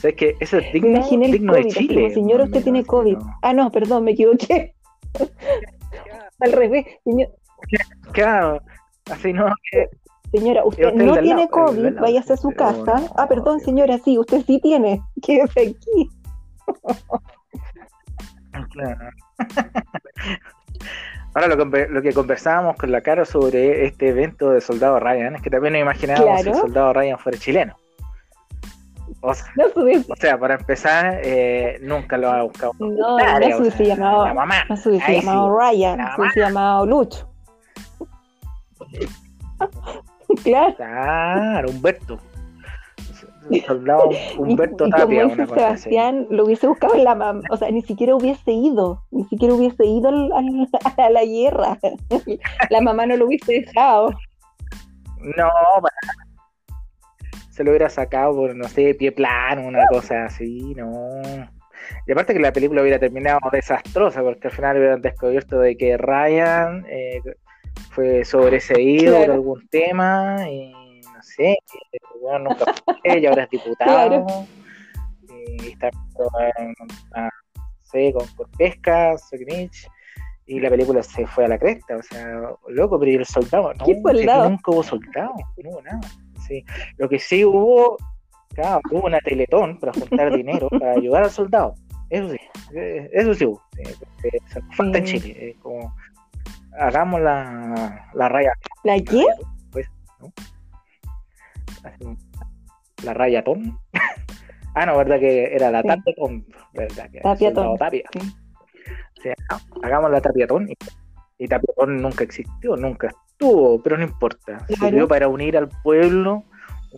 sabes 0.00 0.16
que 0.16 0.36
eso 0.40 0.58
es 0.58 0.72
digno, 0.72 0.90
imaginé 0.90 1.26
el 1.26 1.32
digno 1.32 1.52
COVID, 1.52 1.64
de 1.64 1.70
Chile. 1.70 2.14
como, 2.14 2.34
o 2.34 2.44
usted 2.44 2.62
tiene 2.62 2.84
COVID. 2.84 3.16
¿no? 3.18 3.38
Ah, 3.42 3.52
no, 3.52 3.70
perdón, 3.70 4.04
me 4.04 4.10
equivoqué. 4.12 4.74
Al 6.40 6.52
revés, 6.52 6.84
señor- 7.04 7.30
Claro, 8.12 8.60
así 9.10 9.32
no, 9.32 9.46
que 9.70 9.88
señora, 10.30 10.64
usted 10.64 10.92
no 10.92 11.14
tiene 11.14 11.34
lado, 11.46 11.48
COVID, 11.48 11.94
váyase 12.00 12.34
a 12.34 12.36
su 12.36 12.48
pero 12.50 12.84
casa. 12.84 13.00
no, 13.00 13.12
Ah, 13.16 13.26
perdón, 13.28 13.60
señora, 13.60 13.98
sí, 13.98 14.18
usted 14.18 14.42
sí 14.46 14.60
tiene. 14.60 15.00
Quédese 15.22 15.60
aquí. 15.60 16.10
Claro. 18.72 19.10
Ahora 21.36 21.54
lo, 21.54 22.02
que 22.02 22.14
conversábamos 22.14 22.76
con 22.76 22.90
la 22.90 23.02
cara 23.02 23.26
sobre 23.26 23.84
este 23.84 24.08
evento 24.08 24.52
de 24.52 24.62
Soldado 24.62 24.98
Ryan 24.98 25.36
es 25.36 25.42
que 25.42 25.50
también 25.50 25.74
nos 25.74 25.82
imaginábamos 25.82 26.40
si 26.40 26.48
el. 26.48 26.54
Soldado 26.54 26.94
Ryan 26.94 27.18
fuera 27.18 27.38
chileno. 27.38 27.76
O 29.20 29.34
sea, 29.34 29.44
No 29.54 29.68
se 29.68 29.80
hubiese, 29.80 30.10
o 30.10 30.16
sea, 30.16 30.38
para 30.38 30.54
empezar, 30.54 31.20
eh, 31.22 31.78
nunca 31.82 32.16
lo 32.16 32.30
ha 32.30 32.42
buscado. 32.42 32.72
no, 32.78 33.18
no 33.18 33.46
se 33.48 33.60
hubiese 33.60 33.84
llamado, 33.84 34.24
La 34.24 34.32
mamá. 34.32 34.64
no 34.66 34.76
se 34.78 34.88
hubiese 34.88 35.20
llamado 35.20 35.60
sí, 35.60 35.76
Ryan, 35.76 35.98
la 35.98 36.14
se 36.14 36.20
hubiese 36.22 36.40
llamado 36.40 36.86
Lucho. 36.86 37.28
claro. 40.42 40.74
Claro, 40.76 41.68
Humberto. 41.68 42.18
Soldado 43.66 44.10
Humberto 44.38 44.84
y, 44.84 44.88
y 44.88 44.90
Tapia, 44.90 45.22
como 45.22 45.34
una 45.34 45.44
dice. 45.44 45.54
Sebastián, 45.54 46.26
lo 46.30 46.44
hubiese 46.44 46.66
buscado 46.66 46.94
en 46.94 47.04
la 47.04 47.14
mamá, 47.14 47.42
o 47.50 47.56
sea, 47.56 47.70
ni 47.70 47.82
siquiera 47.82 48.14
hubiese 48.14 48.52
ido, 48.52 49.02
ni 49.10 49.24
siquiera 49.24 49.54
hubiese 49.54 49.84
ido 49.84 50.08
al- 50.08 50.32
al- 50.32 50.68
a 50.96 51.10
la 51.10 51.24
guerra. 51.24 51.78
La 52.70 52.80
mamá 52.80 53.06
no 53.06 53.16
lo 53.16 53.26
hubiese 53.26 53.60
dejado. 53.64 54.10
No, 55.36 55.50
se 57.50 57.64
lo 57.64 57.70
hubiera 57.70 57.88
sacado 57.88 58.34
por, 58.34 58.54
no 58.54 58.68
sé, 58.68 58.94
pie 58.94 59.12
plano, 59.12 59.66
una 59.66 59.86
cosa 59.88 60.26
así, 60.26 60.74
no. 60.76 61.20
Y 62.06 62.12
aparte 62.12 62.34
que 62.34 62.40
la 62.40 62.52
película 62.52 62.82
hubiera 62.82 62.98
terminado 62.98 63.38
desastrosa, 63.50 64.22
porque 64.22 64.48
al 64.48 64.54
final 64.54 64.76
hubieran 64.76 65.00
descubierto 65.02 65.58
de 65.60 65.76
que 65.76 65.96
Ryan 65.96 66.84
eh, 66.88 67.20
fue 67.90 68.24
sobreseído 68.24 69.16
Claro. 69.16 69.26
por 69.26 69.34
algún 69.34 69.68
tema, 69.68 70.36
y 70.50 70.72
no 71.16 71.22
sé, 71.22 71.58
nunca 72.40 72.64
fue, 72.84 73.20
y 73.20 73.26
ahora 73.26 73.44
es 73.44 73.50
diputado, 73.50 74.26
y 75.28 75.68
está 75.72 75.88
a- 77.14 77.30
sé, 77.82 78.12
con, 78.12 78.26
con 78.36 78.50
pesca, 78.52 79.16
Soquimich, 79.18 79.88
y 80.46 80.60
la 80.60 80.70
película 80.70 81.02
se 81.02 81.26
fue 81.26 81.44
a 81.46 81.48
la 81.48 81.58
cresta, 81.58 81.96
o 81.96 82.02
sea, 82.02 82.26
loco, 82.68 82.98
pero 82.98 83.10
¿y 83.12 83.14
el 83.16 83.26
soldado? 83.26 83.72
No, 83.74 84.48
nunca 84.48 84.70
hubo 84.70 84.82
soldado, 84.82 85.34
no 85.62 85.70
hubo 85.70 85.82
nada. 85.82 86.00
Sí. 86.46 86.64
Lo 86.98 87.08
que 87.08 87.18
sí 87.18 87.44
hubo, 87.44 87.96
claro, 88.54 88.80
hubo 88.92 89.06
una 89.06 89.18
teletón 89.20 89.78
para 89.80 89.92
juntar 89.92 90.34
dinero 90.36 90.68
para 90.68 90.92
ayudar 90.96 91.24
al 91.24 91.30
soldado. 91.30 91.74
Eso 92.10 92.28
sí, 92.30 92.38
eh, 92.76 93.10
eso 93.12 93.34
sí 93.34 93.46
hubo. 93.46 93.60
sí, 93.74 93.82
porque 93.98 94.38
se 94.52 94.60
nos 94.60 94.76
falta 94.76 94.98
en. 94.98 95.04
Chile. 95.04 95.50
es 95.50 95.56
como, 95.58 95.92
hagamos 96.78 97.20
la, 97.20 98.08
la 98.14 98.28
raya. 98.28 98.52
¿La 98.84 99.00
qué? 99.00 99.24
Pues, 99.72 99.88
¿no? 100.20 100.32
La 103.04 103.12
raya 103.14 103.42
Tom. 103.44 103.78
ah, 104.74 104.86
no, 104.86 104.96
verdad 104.96 105.18
que 105.20 105.54
era 105.54 105.70
la 105.70 105.82
Sí. 105.82 105.88
Tapia 105.88 106.14
Tom. 106.16 106.44
Verdad 106.72 107.10
que 107.10 107.20
Tapiatón. 107.20 107.76
Tapia. 107.76 108.02
Sí. 108.12 108.20
Sí, 109.22 109.28
ha- 109.50 109.86
hagamos 109.86 110.10
la 110.10 110.20
Tapiatón. 110.20 110.68
Y, 110.70 110.74
y 111.38 111.48
Tapiatón 111.48 112.00
nunca 112.00 112.24
existió, 112.24 112.76
nunca 112.76 113.08
estuvo, 113.08 113.82
pero 113.82 113.98
no 113.98 114.04
importa. 114.04 114.58
Claro. 114.66 114.86
Sirvió 114.86 115.08
para 115.08 115.28
unir 115.28 115.56
al 115.56 115.68
pueblo 115.82 116.44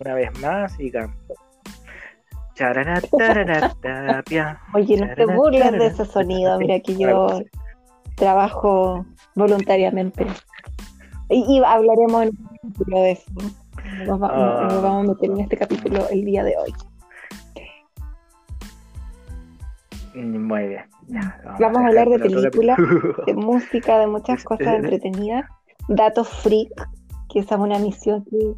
una 0.00 0.14
vez 0.14 0.38
más 0.40 0.78
y 0.78 0.90
cantó. 0.90 1.34
Charara, 2.54 3.00
tarara, 3.16 3.72
tapia. 3.80 4.60
Oye, 4.74 4.96
no 4.96 5.14
te 5.14 5.26
burles 5.26 5.72
de 5.72 5.86
ese 5.86 6.04
sonido, 6.04 6.58
mira 6.58 6.80
que 6.80 6.96
yo 6.98 7.40
trabajo 8.16 9.06
voluntariamente. 9.36 10.26
Y, 11.30 11.44
y 11.58 11.62
hablaremos 11.64 12.22
en 12.24 12.28
un 12.30 12.46
capítulo 12.62 13.00
de 13.02 13.10
eso. 13.12 13.30
Nos, 14.06 14.20
va- 14.22 14.30
Ah. 14.32 14.68
nos 14.70 14.82
vamos 14.82 15.04
a 15.04 15.08
meter 15.12 15.30
en 15.30 15.40
este 15.40 15.56
capítulo 15.56 16.08
el 16.10 16.24
día 16.24 16.44
de 16.44 16.54
hoy. 16.56 16.72
Muy 20.14 20.66
bien. 20.68 20.84
Vamos 21.60 21.78
a 21.82 21.86
hablar 21.86 22.08
de 22.08 22.18
películas. 22.18 22.78
De 23.26 23.34
música, 23.34 23.98
de 23.98 24.06
muchas 24.06 24.38
Es- 24.38 24.44
cosas 24.44 24.66
es- 24.68 24.74
entretenidas. 24.74 25.44
Datos 25.88 26.28
freak, 26.28 26.70
que 27.30 27.40
esa 27.40 27.54
es 27.54 27.60
una 27.60 27.78
misión 27.78 28.24
que, 28.24 28.54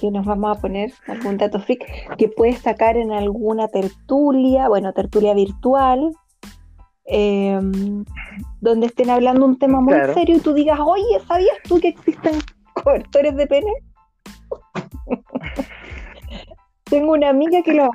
que 0.00 0.10
nos 0.10 0.24
vamos 0.26 0.56
a 0.56 0.60
poner, 0.60 0.92
algún 1.06 1.36
dato 1.36 1.60
freak 1.60 2.16
que 2.16 2.28
puedes 2.28 2.58
sacar 2.58 2.96
en 2.96 3.12
alguna 3.12 3.68
tertulia, 3.68 4.68
bueno, 4.68 4.92
tertulia 4.92 5.34
virtual, 5.34 6.10
eh, 7.06 7.60
donde 8.60 8.86
estén 8.86 9.10
hablando 9.10 9.44
un 9.44 9.58
tema 9.58 9.80
muy 9.80 9.92
Claro. 9.92 10.14
serio 10.14 10.36
y 10.36 10.40
tú 10.40 10.52
digas, 10.54 10.80
oye, 10.82 11.20
¿sabías 11.28 11.56
tú 11.68 11.78
que 11.80 11.88
existen 11.88 12.34
cobertores 12.82 13.36
de 13.36 13.46
pene? 13.46 13.72
Tengo 16.84 17.12
una 17.12 17.30
amiga 17.30 17.62
que 17.62 17.74
lo 17.74 17.90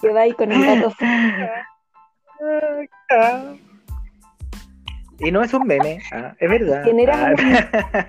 que 0.00 0.12
va 0.12 0.20
ahí 0.20 0.32
con 0.32 0.52
el 0.52 0.64
dato 0.64 0.90
freak. 0.92 1.50
Y 5.20 5.32
no 5.32 5.42
es 5.42 5.52
un 5.52 5.66
meme, 5.66 5.98
ah, 6.12 6.32
es 6.38 6.48
verdad. 6.48 6.84
Genera 6.84 7.34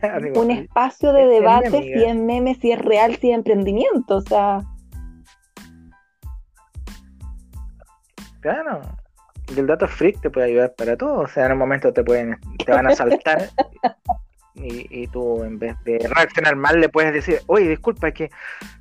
Ah, 0.03 0.19
un 0.35 0.51
espacio 0.51 1.11
de 1.11 1.23
Es 1.23 1.29
debate 1.29 1.71
si 1.71 2.03
es 2.03 2.15
meme, 2.15 2.53
si 2.55 2.71
es 2.71 2.79
real, 2.79 3.15
si 3.15 3.31
es 3.31 3.35
emprendimiento, 3.35 4.17
o 4.17 4.21
sea, 4.21 4.61
Claro. 8.41 8.81
Y 9.53 9.59
el 9.59 9.67
dato 9.67 9.87
freak 9.87 10.21
te 10.21 10.29
puede 10.29 10.47
ayudar 10.47 10.73
para 10.75 10.95
todo. 10.95 11.21
O 11.21 11.27
sea, 11.27 11.47
en 11.47 11.53
un 11.53 11.57
momento 11.57 11.91
te 11.91 12.03
pueden, 12.03 12.37
te 12.65 12.71
van 12.71 12.87
a 12.87 12.95
saltar 12.95 13.49
y, 14.63 14.87
y 14.89 15.07
tú 15.07 15.43
en 15.43 15.57
vez 15.59 15.75
de 15.85 15.99
reaccionar 16.15 16.55
mal 16.55 16.79
le 16.79 16.89
puedes 16.89 17.13
decir, 17.13 17.39
oye, 17.47 17.67
disculpa, 17.69 18.09
es 18.09 18.13
que 18.13 18.29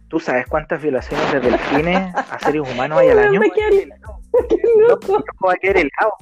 tú 0.09 0.19
sabes 0.21 0.47
cuántas 0.47 0.83
violaciones 0.83 1.33
de 1.33 1.41
delfines 1.41 2.15
a 2.15 2.39
seres 2.41 2.63
humanos 2.63 2.99
hay 2.99 3.09
al 3.09 3.19
año. 3.29 3.41
Me 3.41 3.51
quedé- 3.51 3.89
qué 4.49 4.57
No, 5.41 5.53
helado. 5.53 6.13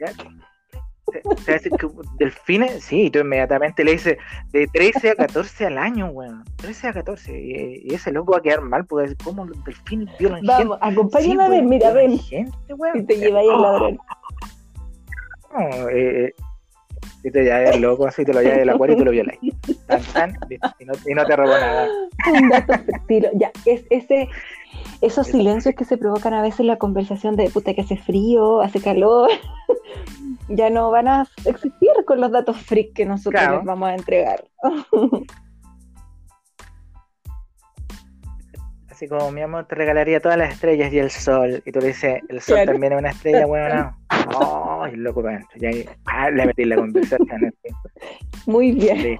¿Ya? 0.00 0.12
A 1.46 1.52
decir 1.52 1.72
que 1.72 1.88
delfines, 2.18 2.82
sí, 2.84 3.02
y 3.02 3.10
tú 3.10 3.18
inmediatamente 3.18 3.84
le 3.84 3.92
dices 3.92 4.16
de 4.52 4.66
13 4.72 5.10
a 5.10 5.14
14 5.14 5.66
al 5.66 5.76
año, 5.76 6.06
weón. 6.06 6.42
13 6.56 6.88
a 6.88 6.92
14. 6.94 7.38
Y, 7.38 7.82
y 7.90 7.94
ese 7.94 8.12
loco 8.12 8.32
va 8.32 8.38
a 8.38 8.42
quedar 8.42 8.62
mal 8.62 8.86
porque 8.86 9.02
decir, 9.10 9.18
¿cómo 9.22 9.44
los 9.44 9.62
delfines 9.64 10.08
violan 10.18 10.40
Vamos, 10.46 10.78
gente? 10.80 10.92
acompáñame 10.92 11.44
a 11.44 11.48
ver, 11.48 11.62
mira, 11.64 11.92
ven. 11.92 12.18
Gente, 12.18 12.74
weón. 12.74 12.98
Y 13.00 13.02
te 13.04 13.16
lleva 13.18 13.40
ahí 13.40 13.48
el 13.48 13.60
ladrón. 13.62 13.98
No, 15.52 15.88
eh, 15.90 16.34
y 17.24 17.30
te 17.30 17.42
llevas 17.44 17.78
loco, 17.78 18.06
así 18.06 18.24
te 18.24 18.32
lo 18.32 18.40
llevas 18.42 18.58
del 18.58 18.70
acuario 18.70 18.96
y 18.96 18.98
te 18.98 19.04
lo 19.04 19.10
violas. 19.10 19.36
Tan, 19.86 20.02
tan, 20.12 20.36
y, 20.78 20.84
no, 20.84 20.92
y 21.06 21.14
no 21.14 21.24
te 21.24 21.36
robó 21.36 21.52
nada. 21.52 21.88
Un 22.32 22.48
dato 22.48 22.72
estilo, 22.88 23.28
ya, 23.34 23.50
es 23.64 23.84
ese, 23.90 24.28
esos 25.00 25.26
silencios 25.28 25.74
que 25.74 25.84
se 25.84 25.96
provocan 25.96 26.34
a 26.34 26.42
veces 26.42 26.60
en 26.60 26.66
la 26.68 26.76
conversación 26.78 27.36
de 27.36 27.48
puta 27.50 27.74
que 27.74 27.82
hace 27.82 27.96
frío, 27.96 28.60
hace 28.60 28.80
calor, 28.80 29.30
ya 30.48 30.68
no 30.70 30.90
van 30.90 31.06
a 31.08 31.26
existir 31.44 31.90
con 32.06 32.20
los 32.20 32.32
datos 32.32 32.56
freak 32.58 32.92
que 32.94 33.06
nosotros 33.06 33.40
Claro. 33.40 33.56
les 33.58 33.64
vamos 33.66 33.88
a 33.88 33.94
entregar. 33.94 34.44
Así 38.90 39.08
como 39.08 39.30
mi 39.32 39.40
amor 39.40 39.66
te 39.66 39.74
regalaría 39.74 40.20
todas 40.20 40.36
las 40.38 40.52
estrellas 40.52 40.92
y 40.92 40.98
el 40.98 41.10
sol. 41.10 41.62
Y 41.64 41.72
tú 41.72 41.80
le 41.80 41.88
dices, 41.88 42.20
el 42.28 42.40
sol 42.40 42.56
Claro. 42.56 42.72
también 42.72 42.92
es 42.92 42.98
una 43.00 43.10
estrella, 43.10 43.46
weón. 43.46 43.76
No. 43.76 43.96
Y 44.92 44.94
el 44.94 45.04
loco 45.04 45.22
para 45.22 45.36
adentro. 45.36 45.58
Y 45.58 45.66
ahí 45.66 45.88
ah, 46.04 46.30
le 46.30 46.46
metí 46.46 46.64
la 46.64 46.76
conversación. 46.76 47.54
Muy 48.46 48.72
bien. 48.72 49.18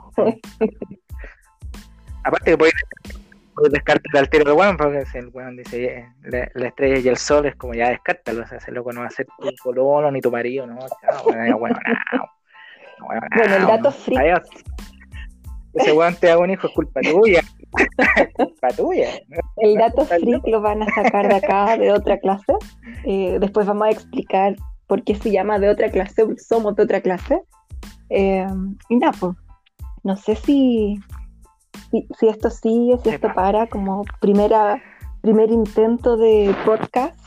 Aparte 2.25 2.51
que 2.51 2.59
puedes, 2.59 2.75
puedes 3.55 3.73
descartar 3.73 4.17
al 4.17 4.29
tiro 4.29 4.45
del 4.45 4.55
weón, 4.55 4.77
porque 4.77 5.07
si 5.07 5.19
el 5.19 5.29
weón 5.29 5.57
dice 5.57 5.85
eh, 5.85 6.09
la, 6.25 6.49
la 6.55 6.69
estrella 6.69 6.99
y 6.99 7.09
el 7.09 7.17
sol 7.17 7.47
es 7.47 7.57
como 7.57 7.75
ya 7.75 7.89
descártalo, 7.89 8.43
o 8.43 8.47
sea, 8.47 8.59
ese 8.59 8.71
loco 8.71 8.93
no 8.93 9.01
va 9.01 9.07
a 9.07 9.11
ser 9.11 9.27
tu 9.27 9.49
colono 9.63 10.11
ni 10.11 10.21
tu 10.21 10.31
marido, 10.31 10.67
no, 10.67 10.79
chao, 10.79 11.31
ya, 11.31 11.57
weón, 11.57 11.77
no. 12.13 12.27
Bueno, 13.07 13.23
el 13.33 13.67
dato. 13.67 13.95
Adiós. 14.17 14.43
Ese 15.75 15.93
weón 15.93 16.15
te 16.17 16.27
da 16.27 16.39
un 16.39 16.51
hijo 16.51 16.67
es 16.67 16.75
culpa 16.75 17.01
tuya. 17.01 17.41
culpa 18.35 18.69
tuya. 18.77 19.09
El 19.57 19.75
dato 19.77 20.05
freak 20.05 20.47
lo 20.47 20.61
van 20.61 20.83
a 20.83 20.87
sacar 20.95 21.29
de 21.29 21.37
acá, 21.37 21.77
de 21.79 21.91
otra 21.93 22.19
clase. 22.19 22.53
Eh, 23.05 23.39
después 23.41 23.67
vamos 23.67 23.87
a 23.87 23.91
explicar 23.91 24.55
por 24.87 25.05
qué 25.05 25.15
se 25.15 25.31
llama 25.31 25.59
de 25.59 25.69
otra 25.69 25.91
clase, 25.91 26.25
porque 26.25 26.43
somos 26.43 26.77
de 26.77 26.83
otra 26.83 27.01
clase. 27.01 27.43
Eh, 28.11 28.47
y 28.89 28.97
nada, 28.97 29.13
pues, 29.19 29.37
no 30.03 30.17
sé 30.17 30.37
si, 30.37 31.01
si, 31.91 32.07
si 32.19 32.29
esto 32.29 32.51
sigue, 32.51 32.99
si 33.03 33.11
esto 33.11 33.33
para 33.35 33.67
como 33.67 34.05
primera, 34.21 34.83
primer 35.23 35.51
intento 35.51 36.17
de 36.17 36.55
podcast. 36.65 37.19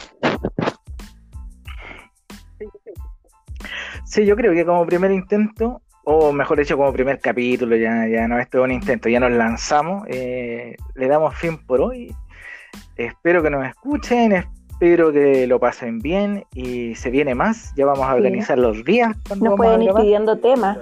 Sí, 4.06 4.26
yo 4.26 4.36
creo 4.36 4.54
que 4.54 4.66
como 4.66 4.86
primer 4.86 5.12
intento, 5.12 5.82
o 6.04 6.32
mejor 6.32 6.60
dicho, 6.60 6.78
como 6.78 6.94
primer 6.94 7.20
capítulo, 7.20 7.76
ya, 7.76 8.08
ya 8.08 8.28
no 8.28 8.40
esto 8.40 8.60
es 8.60 8.64
un 8.64 8.72
intento, 8.72 9.10
ya 9.10 9.20
nos 9.20 9.32
lanzamos, 9.32 10.06
eh, 10.08 10.76
le 10.94 11.08
damos 11.08 11.36
fin 11.36 11.58
por 11.66 11.82
hoy. 11.82 12.16
Espero 12.96 13.42
que 13.42 13.50
nos 13.50 13.66
escuchen, 13.66 14.34
espero 14.76 15.12
que 15.12 15.48
lo 15.48 15.60
pasen 15.60 16.00
bien 16.00 16.46
y 16.54 16.96
se 16.96 17.10
viene 17.10 17.34
más. 17.34 17.74
Ya 17.76 17.86
vamos 17.86 18.06
a 18.06 18.12
Sí. 18.12 18.16
organizar 18.18 18.58
los 18.60 18.84
días 18.84 19.16
Nos 19.42 19.56
pueden 19.56 19.82
ir 19.82 19.94
pidiendo 19.94 20.38
temas, 20.38 20.78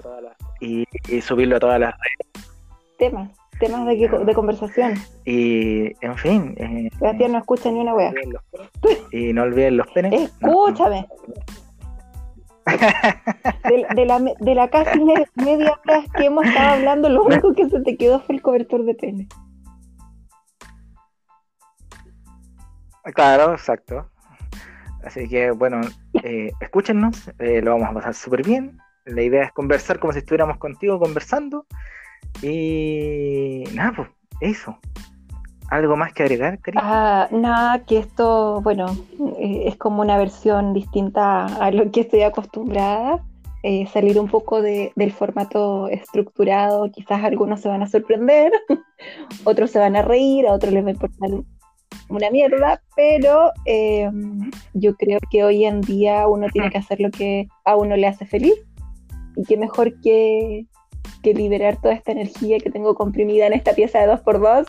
y, 0.59 0.85
y 1.09 1.21
subirlo 1.21 1.57
a 1.57 1.59
todas 1.59 1.79
las 1.79 1.93
redes. 1.93 2.49
temas, 2.97 3.29
temas 3.59 3.85
de, 3.85 3.95
de 4.25 4.33
conversación. 4.33 4.93
Y 5.25 5.91
en 6.05 6.17
fin, 6.17 6.55
eh, 6.57 6.89
Sebastián 6.97 7.33
no 7.33 7.37
escucha 7.39 7.71
ni 7.71 7.79
una 7.81 7.93
wea. 7.93 8.13
y 9.11 9.33
no 9.33 9.43
olviden 9.43 9.77
los 9.77 9.87
penes. 9.91 10.31
Escúchame. 10.41 11.05
De, 13.67 13.85
de 13.95 14.05
la, 14.05 14.19
de 14.19 14.55
la 14.55 14.69
casi 14.69 15.03
me- 15.03 15.25
media 15.35 15.73
hora 15.85 16.01
que 16.15 16.25
hemos 16.25 16.45
estado 16.45 16.75
hablando, 16.75 17.09
lo 17.09 17.23
único 17.25 17.53
que 17.53 17.67
se 17.69 17.81
te 17.81 17.97
quedó 17.97 18.21
fue 18.21 18.35
el 18.35 18.41
cobertor 18.41 18.85
de 18.85 18.95
pene. 18.95 19.27
Claro, 23.13 23.53
exacto. 23.53 24.09
Así 25.03 25.27
que 25.27 25.51
bueno, 25.51 25.81
eh, 26.23 26.51
escúchenos, 26.61 27.29
eh, 27.39 27.61
lo 27.61 27.71
vamos 27.71 27.89
a 27.89 27.93
pasar 27.93 28.13
súper 28.13 28.43
bien. 28.45 28.77
La 29.05 29.21
idea 29.21 29.43
es 29.43 29.51
conversar 29.51 29.99
como 29.99 30.13
si 30.13 30.19
estuviéramos 30.19 30.57
contigo 30.57 30.97
conversando. 30.99 31.65
Y 32.41 33.63
nada, 33.73 33.91
pues 33.95 34.09
eso. 34.39 34.77
¿Algo 35.69 35.95
más 35.97 36.13
que 36.13 36.23
agregar? 36.23 36.59
Ah, 36.75 37.27
nada, 37.31 37.83
que 37.85 37.97
esto, 37.97 38.61
bueno, 38.61 38.85
eh, 39.39 39.63
es 39.67 39.75
como 39.77 40.01
una 40.01 40.17
versión 40.17 40.73
distinta 40.73 41.45
a 41.47 41.71
lo 41.71 41.89
que 41.91 42.01
estoy 42.01 42.21
acostumbrada. 42.23 43.23
eh, 43.65 43.87
salir 43.87 44.19
un 44.19 44.27
poco 44.27 44.61
de- 44.61 44.91
del 44.97 45.13
formato 45.13 45.87
estructurado, 45.87 46.91
quizás 46.91 47.23
algunos 47.23 47.61
se 47.61 47.69
van 47.69 47.81
a 47.81 47.87
sorprender, 47.87 48.51
otros 49.45 49.71
se 49.71 49.79
van 49.79 49.95
a 49.95 50.01
reír, 50.01 50.45
a 50.47 50.51
otros 50.51 50.73
les 50.73 50.83
va 50.83 50.89
a 50.89 50.91
importar 50.91 51.29
una 52.15 52.29
mierda, 52.29 52.81
pero 52.95 53.51
eh, 53.65 54.09
yo 54.73 54.95
creo 54.95 55.19
que 55.29 55.43
hoy 55.43 55.65
en 55.65 55.81
día 55.81 56.27
uno 56.27 56.47
tiene 56.51 56.69
que 56.69 56.77
hacer 56.77 56.99
lo 56.99 57.11
que 57.11 57.47
a 57.65 57.75
uno 57.75 57.95
le 57.95 58.07
hace 58.07 58.25
feliz 58.25 58.55
y 59.35 59.43
qué 59.43 59.57
mejor 59.57 59.99
que, 60.01 60.65
que 61.21 61.33
liberar 61.33 61.81
toda 61.81 61.93
esta 61.93 62.11
energía 62.11 62.59
que 62.59 62.69
tengo 62.69 62.95
comprimida 62.95 63.47
en 63.47 63.53
esta 63.53 63.73
pieza 63.73 63.99
de 63.99 64.13
2x2 64.13 64.67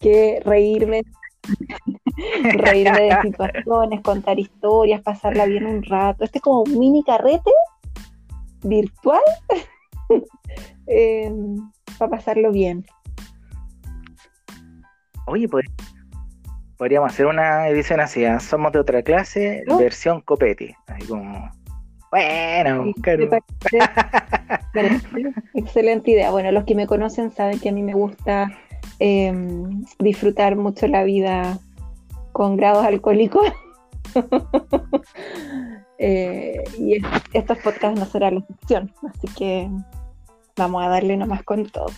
que 0.00 0.40
reírme 0.44 1.02
reírme 2.54 3.02
de 3.02 3.22
situaciones, 3.22 4.00
contar 4.02 4.38
historias, 4.38 5.02
pasarla 5.02 5.46
bien 5.46 5.66
un 5.66 5.82
rato. 5.82 6.24
Este 6.24 6.38
es 6.38 6.42
como 6.42 6.62
un 6.62 6.78
mini 6.78 7.02
carrete 7.02 7.50
virtual 8.62 9.20
eh, 10.86 11.32
para 11.98 12.10
pasarlo 12.10 12.52
bien. 12.52 12.84
Oye, 15.30 15.48
pod- 15.48 15.64
podríamos 16.76 17.12
hacer 17.12 17.26
una 17.26 17.68
edición 17.68 18.00
así, 18.00 18.24
¿ah? 18.24 18.40
somos 18.40 18.72
de 18.72 18.78
otra 18.80 19.02
clase, 19.02 19.62
¿No? 19.66 19.78
versión 19.78 20.20
copete. 20.22 20.76
Así 20.86 21.06
como, 21.06 21.48
bueno, 22.10 22.84
Me 22.84 22.94
claro. 22.94 23.28
parece- 24.74 25.32
Excelente 25.54 26.10
idea. 26.10 26.30
Bueno, 26.30 26.50
los 26.52 26.64
que 26.64 26.74
me 26.74 26.86
conocen 26.86 27.30
saben 27.30 27.58
que 27.60 27.68
a 27.68 27.72
mí 27.72 27.82
me 27.82 27.92
gusta 27.94 28.50
eh, 28.98 29.32
disfrutar 29.98 30.56
mucho 30.56 30.86
la 30.88 31.04
vida 31.04 31.58
con 32.32 32.56
grados 32.56 32.84
alcohólicos. 32.84 33.46
Eh, 36.02 36.64
y 36.78 36.94
es- 36.94 37.02
estos 37.34 37.58
podcasts 37.58 38.00
no 38.00 38.06
será 38.06 38.30
la 38.30 38.38
excepción, 38.40 38.90
así 39.06 39.28
que 39.36 39.68
vamos 40.56 40.82
a 40.82 40.88
darle 40.88 41.14
nomás 41.18 41.42
con 41.42 41.66
todo. 41.66 41.88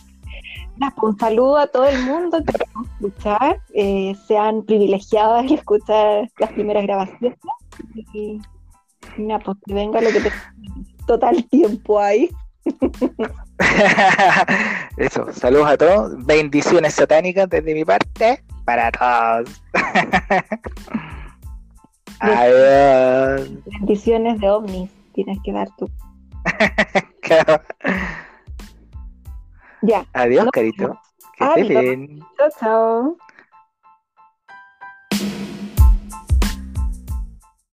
Pues, 0.79 0.92
un 1.03 1.18
saludo 1.18 1.59
a 1.59 1.66
todo 1.66 1.87
el 1.87 2.03
mundo 2.05 2.42
que 2.45 2.53
va 2.59 2.64
a 2.75 2.83
escuchar, 2.95 3.61
eh, 3.75 4.14
sean 4.27 4.64
privilegiados 4.64 5.40
al 5.40 5.53
escuchar 5.53 6.31
las 6.38 6.51
primeras 6.53 6.85
grabaciones 6.85 7.38
y, 8.14 8.40
nada, 9.18 9.40
pues 9.40 9.59
que 9.64 9.75
venga 9.75 10.01
lo 10.01 10.11
que 10.11 10.21
te 10.21 10.33
total 11.07 11.45
tiempo 11.49 12.01
hay. 12.01 12.31
Eso, 14.97 15.33
saludos 15.33 15.68
a 15.68 15.77
todos, 15.77 16.27
bendiciones 16.27 16.95
satánicas 16.95 17.49
desde 17.49 17.75
mi 17.75 17.85
parte 17.85 18.42
para 18.64 18.90
todos. 18.90 19.62
Adiós. 22.21 23.51
Bendiciones 23.66 24.40
de 24.40 24.51
ovnis 24.51 24.90
tienes 25.12 25.38
que 25.45 25.53
dar 25.53 25.68
tú. 25.77 25.88
Ya, 29.83 30.07
Adiós, 30.12 30.45
No. 30.47 30.51
carito. 30.53 30.99
Que 31.37 31.45
esté 31.45 31.62
bien. 31.64 32.21
Chao, 32.37 32.49
chao. 32.61 33.16